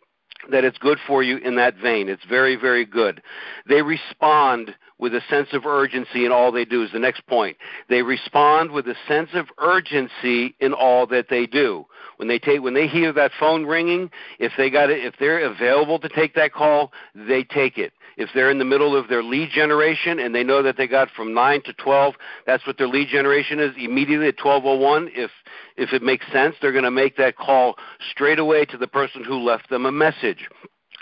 that 0.50 0.64
it's 0.64 0.78
good 0.78 0.98
for 1.06 1.22
you 1.22 1.38
in 1.38 1.56
that 1.56 1.76
vein. 1.76 2.08
It's 2.08 2.24
very, 2.24 2.56
very 2.56 2.84
good. 2.84 3.22
They 3.68 3.82
respond 3.82 4.74
with 4.98 5.14
a 5.14 5.22
sense 5.30 5.48
of 5.52 5.64
urgency 5.64 6.26
in 6.26 6.32
all 6.32 6.52
they 6.52 6.64
do 6.64 6.82
is 6.82 6.92
the 6.92 6.98
next 6.98 7.26
point. 7.26 7.56
They 7.88 8.02
respond 8.02 8.70
with 8.70 8.86
a 8.86 8.94
sense 9.08 9.30
of 9.32 9.46
urgency 9.58 10.54
in 10.60 10.74
all 10.74 11.06
that 11.06 11.26
they 11.30 11.46
do. 11.46 11.86
When 12.18 12.28
they 12.28 12.38
take 12.38 12.60
when 12.60 12.74
they 12.74 12.86
hear 12.86 13.12
that 13.14 13.32
phone 13.40 13.64
ringing, 13.64 14.10
if 14.38 14.52
they 14.58 14.68
got 14.68 14.90
it 14.90 15.04
if 15.04 15.14
they're 15.18 15.40
available 15.40 15.98
to 16.00 16.08
take 16.10 16.34
that 16.34 16.52
call, 16.52 16.92
they 17.14 17.44
take 17.44 17.78
it. 17.78 17.94
If 18.20 18.28
they're 18.34 18.50
in 18.50 18.58
the 18.58 18.66
middle 18.66 18.94
of 18.94 19.08
their 19.08 19.22
lead 19.22 19.48
generation 19.50 20.18
and 20.18 20.34
they 20.34 20.44
know 20.44 20.62
that 20.62 20.76
they 20.76 20.86
got 20.86 21.08
from 21.16 21.32
9 21.32 21.62
to 21.62 21.72
12, 21.72 22.14
that's 22.44 22.66
what 22.66 22.76
their 22.76 22.86
lead 22.86 23.08
generation 23.08 23.58
is, 23.58 23.70
immediately 23.78 24.28
at 24.28 24.44
1201, 24.44 25.10
if 25.14 25.30
if 25.78 25.94
it 25.94 26.02
makes 26.02 26.30
sense, 26.30 26.54
they're 26.60 26.70
going 26.70 26.84
to 26.84 26.90
make 26.90 27.16
that 27.16 27.38
call 27.38 27.76
straight 28.10 28.38
away 28.38 28.66
to 28.66 28.76
the 28.76 28.86
person 28.86 29.24
who 29.24 29.38
left 29.38 29.70
them 29.70 29.86
a 29.86 29.92
message. 29.92 30.50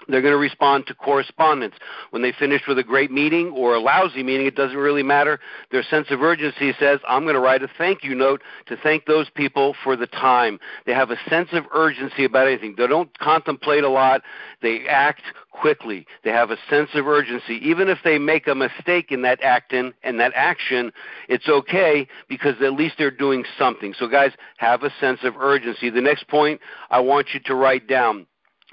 They're 0.08 0.22
going 0.22 0.32
to 0.32 0.38
respond 0.38 0.86
to 0.86 0.94
correspondence. 0.94 1.74
When 2.10 2.22
they 2.22 2.32
finish 2.32 2.62
with 2.66 2.78
a 2.78 2.82
great 2.82 3.10
meeting 3.10 3.50
or 3.50 3.74
a 3.74 3.80
lousy 3.80 4.22
meeting, 4.22 4.46
it 4.46 4.56
doesn't 4.56 4.76
really 4.76 5.02
matter. 5.02 5.38
Their 5.70 5.82
sense 5.82 6.06
of 6.10 6.22
urgency 6.22 6.72
says, 6.80 7.00
I'm 7.06 7.24
going 7.24 7.34
to 7.34 7.40
write 7.40 7.62
a 7.62 7.68
thank 7.76 8.02
you 8.02 8.14
note 8.14 8.42
to 8.66 8.76
thank 8.76 9.04
those 9.04 9.28
people 9.30 9.74
for 9.84 9.96
the 9.96 10.06
time. 10.06 10.58
They 10.86 10.94
have 10.94 11.10
a 11.10 11.16
sense 11.28 11.50
of 11.52 11.64
urgency 11.72 12.24
about 12.24 12.46
anything. 12.46 12.74
They 12.76 12.86
don't 12.86 13.16
contemplate 13.18 13.84
a 13.84 13.88
lot. 13.88 14.22
They 14.62 14.86
act 14.88 15.22
quickly. 15.50 16.06
They 16.24 16.30
have 16.30 16.50
a 16.50 16.56
sense 16.70 16.90
of 16.94 17.06
urgency. 17.06 17.60
Even 17.62 17.88
if 17.88 17.98
they 18.04 18.18
make 18.18 18.46
a 18.46 18.54
mistake 18.54 19.10
in 19.10 19.22
that 19.22 19.42
acting 19.42 19.92
and 20.02 20.18
that 20.20 20.32
action, 20.34 20.92
it's 21.28 21.48
okay 21.48 22.06
because 22.28 22.54
at 22.62 22.72
least 22.72 22.94
they're 22.96 23.10
doing 23.10 23.44
something. 23.58 23.94
So 23.98 24.06
guys, 24.06 24.32
have 24.58 24.84
a 24.84 24.90
sense 25.00 25.20
of 25.24 25.36
urgency. 25.36 25.90
The 25.90 26.00
next 26.00 26.28
point 26.28 26.60
I 26.90 27.00
want 27.00 27.28
you 27.34 27.40
to 27.40 27.54
write 27.54 27.88
down 27.88 28.26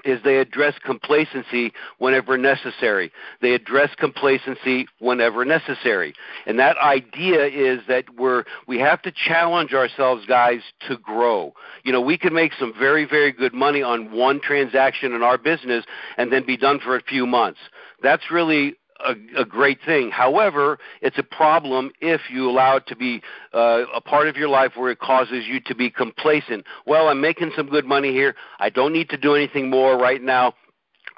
is 0.06 0.22
they 0.22 0.38
address 0.38 0.74
complacency 0.84 1.72
whenever 1.98 2.38
necessary. 2.38 3.12
They 3.42 3.52
address 3.52 3.90
complacency 3.96 4.86
whenever 4.98 5.44
necessary. 5.44 6.14
And 6.46 6.58
that 6.58 6.76
idea 6.78 7.46
is 7.46 7.80
that 7.88 8.04
we're 8.16 8.44
we 8.66 8.78
have 8.78 9.02
to 9.02 9.12
challenge 9.12 9.72
ourselves 9.74 10.24
guys 10.26 10.60
to 10.88 10.96
grow. 10.96 11.52
You 11.84 11.92
know, 11.92 12.00
we 12.00 12.16
can 12.16 12.32
make 12.32 12.52
some 12.58 12.72
very 12.78 13.04
very 13.04 13.32
good 13.32 13.54
money 13.54 13.82
on 13.82 14.12
one 14.12 14.40
transaction 14.40 15.12
in 15.12 15.22
our 15.22 15.38
business 15.38 15.84
and 16.16 16.32
then 16.32 16.46
be 16.46 16.56
done 16.56 16.80
for 16.80 16.96
a 16.96 17.02
few 17.02 17.26
months. 17.26 17.60
That's 18.02 18.30
really 18.30 18.76
a, 19.04 19.40
a, 19.40 19.44
great 19.44 19.78
thing. 19.84 20.10
However, 20.10 20.78
it's 21.00 21.18
a 21.18 21.22
problem 21.22 21.90
if 22.00 22.22
you 22.30 22.48
allow 22.48 22.76
it 22.76 22.86
to 22.86 22.96
be 22.96 23.22
uh, 23.52 23.84
a 23.94 24.00
part 24.00 24.28
of 24.28 24.36
your 24.36 24.48
life 24.48 24.72
where 24.76 24.90
it 24.90 24.98
causes 24.98 25.44
you 25.46 25.60
to 25.60 25.74
be 25.74 25.90
complacent. 25.90 26.64
Well, 26.86 27.08
I'm 27.08 27.20
making 27.20 27.52
some 27.56 27.68
good 27.68 27.84
money 27.84 28.12
here. 28.12 28.34
I 28.58 28.70
don't 28.70 28.92
need 28.92 29.08
to 29.10 29.16
do 29.16 29.34
anything 29.34 29.70
more 29.70 29.98
right 29.98 30.22
now. 30.22 30.54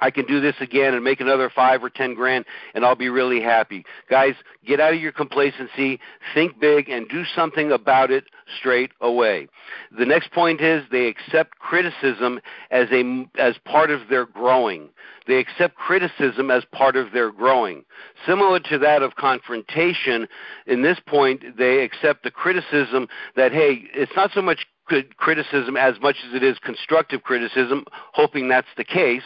I 0.01 0.11
can 0.11 0.27
do 0.27 0.41
this 0.41 0.55
again 0.61 0.95
and 0.95 1.03
make 1.03 1.21
another 1.21 1.51
five 1.55 1.83
or 1.83 1.91
ten 1.91 2.15
grand, 2.15 2.45
and 2.75 2.85
I'll 2.85 2.95
be 2.95 3.09
really 3.09 3.41
happy. 3.41 3.85
Guys, 4.09 4.35
get 4.67 4.81
out 4.81 4.95
of 4.95 5.01
your 5.01 5.13
complacency, 5.13 5.99
think 6.35 6.61
big, 6.61 6.89
and 6.89 7.09
do 7.09 7.25
something 7.35 7.73
about 7.73 8.11
it 8.11 8.25
straight 8.59 8.93
away. 9.01 9.49
The 9.97 10.07
next 10.07 10.33
point 10.33 10.61
is 10.61 10.85
they 10.91 11.07
accept 11.07 11.59
criticism 11.59 12.41
as 12.71 12.89
a 12.93 13.27
as 13.39 13.57
part 13.65 13.91
of 13.91 14.09
their 14.09 14.27
growing. 14.27 14.91
They 15.27 15.39
accept 15.39 15.75
criticism 15.77 16.51
as 16.51 16.65
part 16.73 16.97
of 16.97 17.13
their 17.13 17.31
growing. 17.31 17.85
Similar 18.27 18.61
to 18.61 18.79
that 18.79 19.03
of 19.03 19.17
confrontation, 19.17 20.29
in 20.67 20.83
this 20.83 20.99
point 21.07 21.57
they 21.59 21.83
accept 21.83 22.23
the 22.23 22.31
criticism 22.31 23.09
that 23.37 23.53
hey, 23.53 23.83
it's 23.95 24.13
not 24.17 24.31
so 24.33 24.43
much 24.43 24.67
good 24.89 25.17
criticism 25.19 25.77
as 25.77 26.01
much 26.01 26.17
as 26.27 26.35
it 26.35 26.43
is 26.43 26.59
constructive 26.59 27.23
criticism, 27.23 27.85
hoping 28.15 28.49
that's 28.49 28.69
the 28.77 28.85
case 28.85 29.23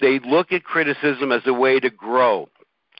they 0.00 0.18
look 0.20 0.52
at 0.52 0.64
criticism 0.64 1.32
as 1.32 1.42
a 1.46 1.54
way 1.54 1.80
to 1.80 1.90
grow 1.90 2.48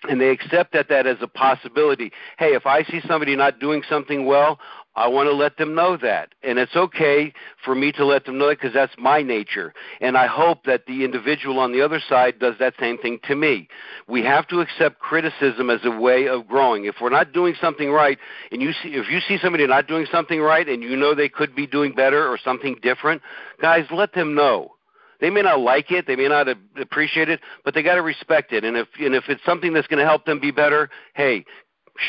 and 0.09 0.21
they 0.21 0.30
accept 0.30 0.73
that 0.73 0.88
that 0.88 1.07
as 1.07 1.19
a 1.21 1.28
possibility. 1.28 2.11
Hey, 2.38 2.54
if 2.54 2.66
I 2.66 2.83
see 2.85 3.00
somebody 3.07 3.37
not 3.37 3.61
doing 3.61 3.83
something 3.88 4.25
well, 4.25 4.59
I 4.97 5.07
want 5.09 5.28
to 5.28 5.33
let 5.33 5.57
them 5.57 5.75
know 5.75 5.97
that. 5.99 6.30
And 6.42 6.59
it's 6.59 6.75
okay 6.75 7.33
for 7.64 7.75
me 7.75 7.92
to 7.92 8.04
let 8.04 8.25
them 8.25 8.38
know 8.38 8.49
that 8.49 8.59
because 8.59 8.75
that's 8.75 8.95
my 8.99 9.23
nature. 9.23 9.73
And 10.00 10.16
I 10.16 10.26
hope 10.26 10.64
that 10.64 10.87
the 10.87 11.04
individual 11.04 11.59
on 11.59 11.73
the 11.73 11.83
other 11.83 12.00
side 12.09 12.38
does 12.38 12.54
that 12.59 12.75
same 12.80 12.99
thing 12.99 13.21
to 13.25 13.37
me. 13.37 13.69
We 14.09 14.23
have 14.25 14.49
to 14.49 14.61
accept 14.61 14.99
criticism 14.99 15.71
as 15.71 15.80
a 15.85 15.90
way 15.90 16.28
of 16.28 16.49
growing. 16.49 16.87
If 16.87 16.97
we're 17.00 17.11
not 17.11 17.33
doing 17.33 17.54
something 17.61 17.90
right 17.90 18.19
and 18.50 18.62
you 18.62 18.73
see 18.83 18.90
if 18.95 19.11
you 19.11 19.21
see 19.21 19.38
somebody 19.40 19.66
not 19.66 19.87
doing 19.87 20.07
something 20.11 20.40
right 20.40 20.69
and 20.69 20.83
you 20.83 20.97
know 20.97 21.14
they 21.14 21.28
could 21.28 21.54
be 21.54 21.66
doing 21.66 21.92
better 21.92 22.26
or 22.26 22.38
something 22.42 22.76
different, 22.83 23.23
guys, 23.61 23.85
let 23.90 24.14
them 24.14 24.35
know 24.35 24.73
they 25.21 25.31
may 25.31 25.43
not 25.43 25.61
like 25.61 25.91
it, 25.91 26.07
they 26.07 26.17
may 26.17 26.29
not 26.29 26.49
appreciate 26.81 27.29
it, 27.29 27.41
but 27.65 27.75
they 27.75 27.83
got 27.83 27.97
to 27.97 28.03
respect 28.03 28.53
it. 28.53 28.65
And 28.65 28.77
if 28.77 28.89
and 28.99 29.15
if 29.15 29.25
it's 29.29 29.45
something 29.45 29.73
that's 29.73 29.87
going 29.87 29.99
to 29.99 30.07
help 30.07 30.25
them 30.25 30.41
be 30.41 30.50
better, 30.50 30.91
hey, 31.15 31.45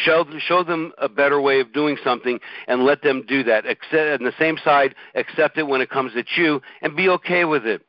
show 0.05 0.25
show 0.39 0.63
them 0.63 0.93
a 0.97 1.09
better 1.09 1.41
way 1.41 1.59
of 1.59 1.73
doing 1.73 1.97
something 2.03 2.39
and 2.67 2.85
let 2.85 3.01
them 3.01 3.23
do 3.27 3.43
that. 3.43 3.65
Accept, 3.65 4.21
on 4.21 4.25
the 4.25 4.33
same 4.39 4.57
side, 4.63 4.95
accept 5.15 5.57
it 5.57 5.67
when 5.67 5.81
it 5.81 5.89
comes 5.89 6.13
at 6.15 6.25
you 6.35 6.61
and 6.81 6.95
be 6.95 7.09
okay 7.09 7.45
with 7.45 7.65
it. 7.65 7.81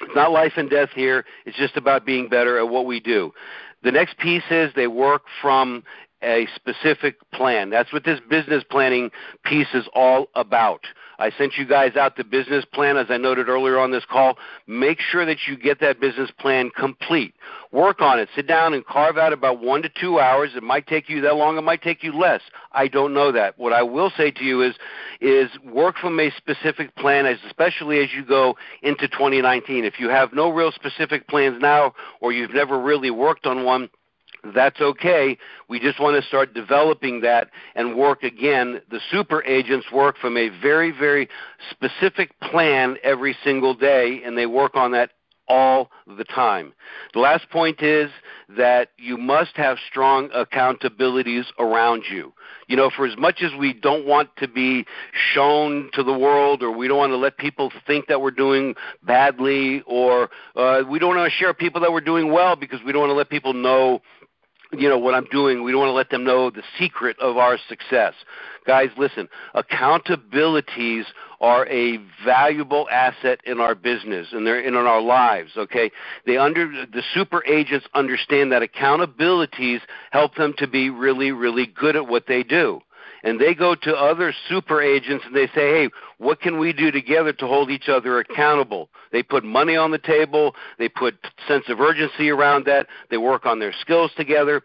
It's 0.00 0.16
not 0.16 0.32
life 0.32 0.54
and 0.56 0.70
death 0.70 0.90
here. 0.94 1.24
It's 1.44 1.58
just 1.58 1.76
about 1.76 2.06
being 2.06 2.28
better 2.28 2.58
at 2.58 2.68
what 2.68 2.86
we 2.86 3.00
do. 3.00 3.32
The 3.82 3.92
next 3.92 4.18
piece 4.18 4.42
is 4.50 4.70
they 4.74 4.86
work 4.86 5.22
from 5.40 5.82
a 6.22 6.46
specific 6.54 7.16
plan. 7.32 7.70
That's 7.70 7.92
what 7.92 8.04
this 8.04 8.20
business 8.28 8.64
planning 8.68 9.10
piece 9.44 9.68
is 9.74 9.86
all 9.94 10.28
about. 10.34 10.84
I 11.20 11.30
sent 11.30 11.58
you 11.58 11.66
guys 11.66 11.96
out 11.96 12.16
the 12.16 12.24
business 12.24 12.64
plan, 12.64 12.96
as 12.96 13.08
I 13.10 13.18
noted 13.18 13.50
earlier 13.50 13.78
on 13.78 13.90
this 13.90 14.06
call. 14.06 14.38
Make 14.66 15.00
sure 15.00 15.26
that 15.26 15.36
you 15.46 15.56
get 15.56 15.78
that 15.80 16.00
business 16.00 16.30
plan 16.38 16.70
complete. 16.74 17.34
Work 17.72 18.00
on 18.00 18.18
it. 18.18 18.30
Sit 18.34 18.46
down 18.46 18.72
and 18.72 18.84
carve 18.86 19.18
out 19.18 19.34
about 19.34 19.60
one 19.62 19.82
to 19.82 19.90
two 19.90 20.18
hours. 20.18 20.52
It 20.56 20.62
might 20.62 20.86
take 20.86 21.10
you 21.10 21.20
that 21.20 21.36
long. 21.36 21.58
It 21.58 21.62
might 21.62 21.82
take 21.82 22.02
you 22.02 22.18
less. 22.18 22.40
I 22.72 22.88
don't 22.88 23.12
know 23.12 23.32
that. 23.32 23.58
What 23.58 23.74
I 23.74 23.82
will 23.82 24.10
say 24.16 24.30
to 24.30 24.44
you 24.44 24.62
is, 24.62 24.74
is 25.20 25.50
work 25.62 25.98
from 25.98 26.18
a 26.18 26.30
specific 26.38 26.96
plan, 26.96 27.26
especially 27.26 28.00
as 28.00 28.08
you 28.14 28.24
go 28.24 28.56
into 28.82 29.06
2019. 29.06 29.84
If 29.84 30.00
you 30.00 30.08
have 30.08 30.32
no 30.32 30.48
real 30.48 30.72
specific 30.72 31.28
plans 31.28 31.60
now, 31.60 31.92
or 32.22 32.32
you've 32.32 32.54
never 32.54 32.80
really 32.80 33.10
worked 33.10 33.44
on 33.44 33.64
one, 33.64 33.90
that's 34.54 34.80
okay. 34.80 35.36
We 35.68 35.80
just 35.80 36.00
want 36.00 36.20
to 36.20 36.26
start 36.26 36.54
developing 36.54 37.20
that 37.20 37.50
and 37.74 37.96
work 37.96 38.22
again. 38.22 38.80
The 38.90 39.00
super 39.10 39.44
agents 39.44 39.86
work 39.92 40.16
from 40.18 40.36
a 40.36 40.48
very, 40.60 40.90
very 40.90 41.28
specific 41.70 42.38
plan 42.40 42.96
every 43.02 43.36
single 43.44 43.74
day, 43.74 44.22
and 44.24 44.36
they 44.36 44.46
work 44.46 44.76
on 44.76 44.92
that 44.92 45.10
all 45.50 45.90
the 46.06 46.24
time. 46.24 46.72
The 47.12 47.18
last 47.18 47.50
point 47.50 47.82
is 47.82 48.08
that 48.56 48.90
you 48.96 49.18
must 49.18 49.56
have 49.56 49.78
strong 49.90 50.28
accountabilities 50.28 51.44
around 51.58 52.04
you. 52.08 52.32
You 52.68 52.76
know, 52.76 52.88
for 52.88 53.04
as 53.04 53.18
much 53.18 53.42
as 53.42 53.50
we 53.58 53.72
don't 53.72 54.06
want 54.06 54.30
to 54.36 54.46
be 54.46 54.86
shown 55.34 55.90
to 55.94 56.04
the 56.04 56.16
world 56.16 56.62
or 56.62 56.70
we 56.70 56.86
don't 56.86 56.98
want 56.98 57.10
to 57.10 57.16
let 57.16 57.36
people 57.36 57.72
think 57.84 58.06
that 58.06 58.20
we're 58.20 58.30
doing 58.30 58.76
badly 59.02 59.82
or 59.86 60.30
uh, 60.54 60.82
we 60.88 61.00
don't 61.00 61.16
want 61.16 61.30
to 61.30 61.36
share 61.36 61.52
people 61.52 61.80
that 61.80 61.92
we're 61.92 62.00
doing 62.00 62.30
well 62.30 62.54
because 62.54 62.78
we 62.86 62.92
don't 62.92 63.00
want 63.00 63.10
to 63.10 63.14
let 63.16 63.28
people 63.28 63.52
know 63.52 64.00
you 64.72 64.88
know 64.88 64.98
what 64.98 65.14
I'm 65.14 65.26
doing. 65.26 65.62
We 65.62 65.72
don't 65.72 65.80
want 65.80 65.90
to 65.90 65.94
let 65.94 66.10
them 66.10 66.24
know 66.24 66.50
the 66.50 66.62
secret 66.78 67.18
of 67.18 67.36
our 67.36 67.58
success. 67.68 68.14
Guys, 68.66 68.90
listen, 68.96 69.28
accountabilities 69.54 71.04
are 71.40 71.66
a 71.68 71.98
valuable 72.24 72.88
asset 72.90 73.40
in 73.44 73.58
our 73.58 73.74
business 73.74 74.28
and 74.32 74.46
they're 74.46 74.60
in 74.60 74.74
our 74.74 75.00
lives, 75.00 75.52
okay? 75.56 75.90
They 76.26 76.36
under 76.36 76.66
the 76.86 77.02
super 77.14 77.44
agents 77.46 77.86
understand 77.94 78.52
that 78.52 78.62
accountabilities 78.62 79.80
help 80.10 80.34
them 80.34 80.54
to 80.58 80.66
be 80.66 80.90
really 80.90 81.32
really 81.32 81.66
good 81.66 81.96
at 81.96 82.06
what 82.06 82.26
they 82.26 82.42
do 82.42 82.82
and 83.22 83.40
they 83.40 83.54
go 83.54 83.74
to 83.74 83.94
other 83.94 84.34
super 84.48 84.82
agents 84.82 85.24
and 85.26 85.34
they 85.34 85.46
say, 85.48 85.70
hey, 85.70 85.88
what 86.18 86.40
can 86.40 86.58
we 86.58 86.72
do 86.72 86.90
together 86.90 87.32
to 87.34 87.46
hold 87.46 87.70
each 87.70 87.88
other 87.88 88.18
accountable? 88.18 88.88
They 89.12 89.22
put 89.22 89.44
money 89.44 89.76
on 89.76 89.90
the 89.90 89.98
table, 89.98 90.54
they 90.78 90.88
put 90.88 91.16
sense 91.46 91.64
of 91.68 91.80
urgency 91.80 92.30
around 92.30 92.66
that, 92.66 92.86
they 93.10 93.18
work 93.18 93.46
on 93.46 93.58
their 93.58 93.74
skills 93.80 94.10
together. 94.16 94.62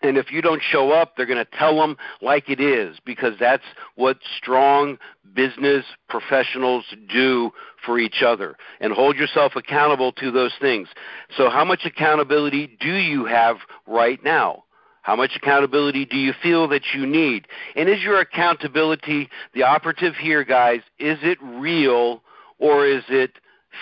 And 0.00 0.16
if 0.16 0.30
you 0.30 0.40
don't 0.42 0.62
show 0.62 0.92
up, 0.92 1.16
they're 1.16 1.26
going 1.26 1.44
to 1.44 1.58
tell 1.58 1.76
them 1.76 1.96
like 2.22 2.48
it 2.48 2.60
is 2.60 2.98
because 3.04 3.34
that's 3.40 3.64
what 3.96 4.18
strong 4.36 4.96
business 5.34 5.84
professionals 6.08 6.84
do 7.08 7.50
for 7.84 7.98
each 7.98 8.22
other 8.24 8.56
and 8.80 8.92
hold 8.92 9.16
yourself 9.16 9.56
accountable 9.56 10.12
to 10.12 10.30
those 10.30 10.52
things. 10.60 10.88
So, 11.36 11.50
how 11.50 11.64
much 11.64 11.80
accountability 11.84 12.76
do 12.80 12.94
you 12.94 13.24
have 13.24 13.56
right 13.88 14.22
now? 14.22 14.64
How 15.02 15.16
much 15.16 15.32
accountability 15.36 16.04
do 16.04 16.16
you 16.16 16.32
feel 16.42 16.68
that 16.68 16.82
you 16.94 17.06
need? 17.06 17.46
And 17.76 17.88
is 17.88 18.02
your 18.02 18.20
accountability, 18.20 19.28
the 19.54 19.62
operative 19.62 20.14
here, 20.16 20.44
guys, 20.44 20.80
is 20.98 21.18
it 21.22 21.38
real 21.42 22.22
or 22.58 22.86
is 22.86 23.04
it 23.08 23.32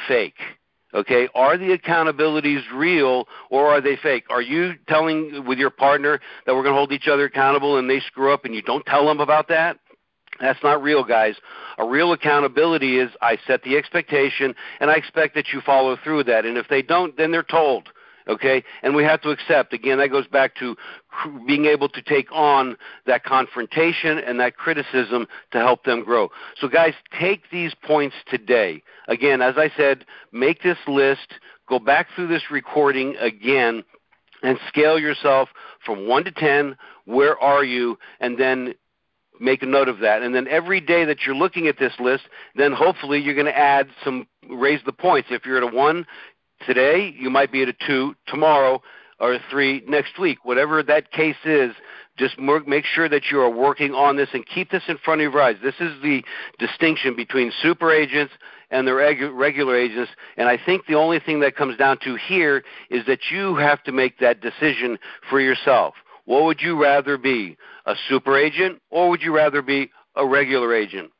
fake? 0.06 0.38
Okay, 0.94 1.28
are 1.35 1.58
the 1.58 1.76
accountabilities 1.76 2.62
real 2.73 3.26
or 3.50 3.66
are 3.66 3.80
they 3.80 3.96
fake? 3.96 4.25
Are 4.30 4.40
you 4.40 4.75
telling 4.88 5.44
with 5.46 5.58
your 5.58 5.70
partner 5.70 6.20
that 6.46 6.54
we're 6.54 6.62
going 6.62 6.75
to 6.75 6.78
hold 6.78 6.92
each 6.92 7.08
other 7.08 7.25
accountable 7.25 7.76
and 7.76 7.90
they 7.90 8.00
screw 8.00 8.32
up 8.32 8.44
and 8.44 8.54
you 8.54 8.62
don't 8.62 8.87
tell 8.87 9.04
them 9.04 9.20
about 9.20 9.49
that? 9.49 9.78
That's 10.40 10.62
not 10.62 10.82
real, 10.82 11.02
guys. 11.02 11.35
A 11.78 11.87
real 11.87 12.12
accountability 12.12 12.99
is 12.99 13.11
I 13.20 13.38
set 13.46 13.62
the 13.62 13.76
expectation 13.76 14.54
and 14.81 14.90
I 14.90 14.94
expect 14.94 15.35
that 15.35 15.48
you 15.52 15.61
follow 15.61 15.96
through 16.02 16.18
with 16.18 16.26
that. 16.26 16.44
And 16.44 16.57
if 16.57 16.68
they 16.68 16.83
don't, 16.83 17.16
then 17.16 17.33
they're 17.33 17.42
told 17.42 17.88
okay? 18.28 18.62
And 18.82 18.94
we 18.94 19.04
have 19.04 19.20
to 19.22 19.30
accept. 19.30 19.72
Again, 19.72 19.98
that 19.98 20.10
goes 20.10 20.26
back 20.26 20.54
to 20.56 20.76
being 21.46 21.66
able 21.66 21.88
to 21.88 22.02
take 22.02 22.30
on 22.32 22.76
that 23.06 23.24
confrontation 23.24 24.18
and 24.18 24.38
that 24.40 24.56
criticism 24.56 25.26
to 25.52 25.58
help 25.58 25.84
them 25.84 26.04
grow. 26.04 26.30
So, 26.60 26.68
guys, 26.68 26.94
take 27.18 27.50
these 27.50 27.74
points 27.74 28.16
today. 28.28 28.82
Again, 29.08 29.42
as 29.42 29.54
I 29.56 29.70
said, 29.76 30.04
make 30.32 30.62
this 30.62 30.78
list, 30.86 31.34
go 31.68 31.78
back 31.78 32.08
through 32.14 32.28
this 32.28 32.50
recording 32.50 33.16
again, 33.16 33.84
and 34.42 34.58
scale 34.68 34.98
yourself 34.98 35.48
from 35.84 36.06
1 36.06 36.24
to 36.24 36.30
10. 36.30 36.76
Where 37.06 37.38
are 37.38 37.64
you? 37.64 37.98
And 38.20 38.38
then 38.38 38.74
make 39.40 39.62
a 39.62 39.66
note 39.66 39.88
of 39.88 40.00
that. 40.00 40.22
And 40.22 40.34
then 40.34 40.46
every 40.48 40.80
day 40.80 41.04
that 41.04 41.22
you're 41.26 41.34
looking 41.34 41.66
at 41.68 41.78
this 41.78 41.92
list, 41.98 42.24
then 42.54 42.72
hopefully 42.72 43.20
you're 43.20 43.34
going 43.34 43.46
to 43.46 43.56
add 43.56 43.88
some, 44.04 44.26
raise 44.48 44.80
the 44.84 44.92
points. 44.92 45.28
If 45.30 45.44
you're 45.44 45.56
at 45.56 45.62
a 45.62 45.74
1, 45.74 46.06
Today, 46.64 47.14
you 47.19 47.31
might 47.31 47.53
be 47.53 47.62
at 47.62 47.69
a 47.69 47.75
two. 47.87 48.14
Tomorrow, 48.27 48.83
or 49.19 49.35
a 49.35 49.40
three 49.51 49.83
next 49.87 50.19
week. 50.19 50.45
Whatever 50.45 50.83
that 50.83 51.11
case 51.12 51.37
is, 51.45 51.73
just 52.16 52.38
make 52.38 52.85
sure 52.85 53.09
that 53.09 53.31
you 53.31 53.40
are 53.40 53.51
working 53.51 53.92
on 53.92 54.16
this 54.16 54.29
and 54.33 54.45
keep 54.47 54.71
this 54.71 54.83
in 54.88 54.97
front 54.99 55.21
of 55.21 55.33
your 55.33 55.42
eyes. 55.42 55.57
This 55.62 55.75
is 55.81 56.01
the 56.03 56.23
distinction 56.59 57.14
between 57.14 57.53
super 57.62 57.92
agents 57.92 58.33
and 58.71 58.87
the 58.87 58.95
regular 58.95 59.77
agents. 59.77 60.11
And 60.37 60.49
I 60.49 60.59
think 60.64 60.87
the 60.87 60.95
only 60.95 61.21
thing 61.21 61.40
that 61.40 61.57
comes 61.57 61.77
down 61.77 61.99
to 62.05 62.16
here 62.16 62.64
is 62.90 63.05
that 63.07 63.31
you 63.31 63.57
have 63.57 63.83
to 63.85 63.92
make 63.92 64.19
that 64.19 64.40
decision 64.40 64.99
for 65.29 65.40
yourself. 65.40 65.95
What 66.25 66.45
would 66.45 66.61
you 66.61 66.81
rather 66.81 67.19
be, 67.19 67.57
a 67.85 67.95
super 68.09 68.37
agent, 68.37 68.81
or 68.90 69.11
would 69.11 69.23
you 69.23 69.35
rather 69.35 69.62
be 69.62 69.90
a 70.16 70.27
regular 70.27 70.75
agent? 70.75 71.11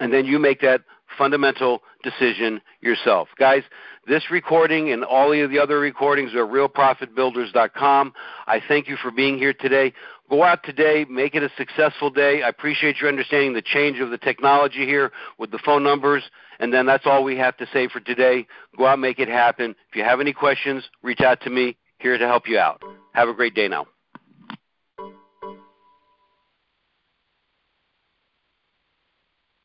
And 0.00 0.12
then 0.12 0.26
you 0.26 0.38
make 0.38 0.60
that 0.60 0.82
fundamental 1.16 1.80
decision 2.02 2.60
yourself. 2.80 3.28
Guys, 3.38 3.62
this 4.06 4.30
recording 4.30 4.92
and 4.92 5.04
all 5.04 5.32
of 5.32 5.50
the 5.50 5.58
other 5.58 5.78
recordings 5.78 6.34
are 6.34 6.46
realprofitbuilders.com. 6.46 8.12
I 8.46 8.60
thank 8.66 8.88
you 8.88 8.96
for 8.96 9.10
being 9.10 9.38
here 9.38 9.52
today. 9.52 9.92
Go 10.28 10.42
out 10.44 10.62
today, 10.64 11.04
make 11.08 11.34
it 11.34 11.42
a 11.42 11.50
successful 11.56 12.10
day. 12.10 12.42
I 12.42 12.48
appreciate 12.48 13.00
your 13.00 13.08
understanding 13.08 13.52
the 13.52 13.62
change 13.62 13.98
of 14.00 14.10
the 14.10 14.18
technology 14.18 14.86
here 14.86 15.12
with 15.38 15.50
the 15.50 15.58
phone 15.64 15.82
numbers. 15.82 16.22
And 16.60 16.72
then 16.72 16.86
that's 16.86 17.06
all 17.06 17.24
we 17.24 17.36
have 17.38 17.56
to 17.56 17.66
say 17.72 17.88
for 17.88 18.00
today. 18.00 18.46
Go 18.76 18.86
out, 18.86 18.98
make 18.98 19.18
it 19.18 19.28
happen. 19.28 19.74
If 19.88 19.96
you 19.96 20.04
have 20.04 20.20
any 20.20 20.32
questions, 20.32 20.84
reach 21.02 21.20
out 21.20 21.40
to 21.42 21.50
me. 21.50 21.76
Here 21.98 22.16
to 22.16 22.26
help 22.26 22.48
you 22.48 22.58
out. 22.58 22.82
Have 23.12 23.28
a 23.28 23.34
great 23.34 23.54
day 23.54 23.68
now. 23.68 23.86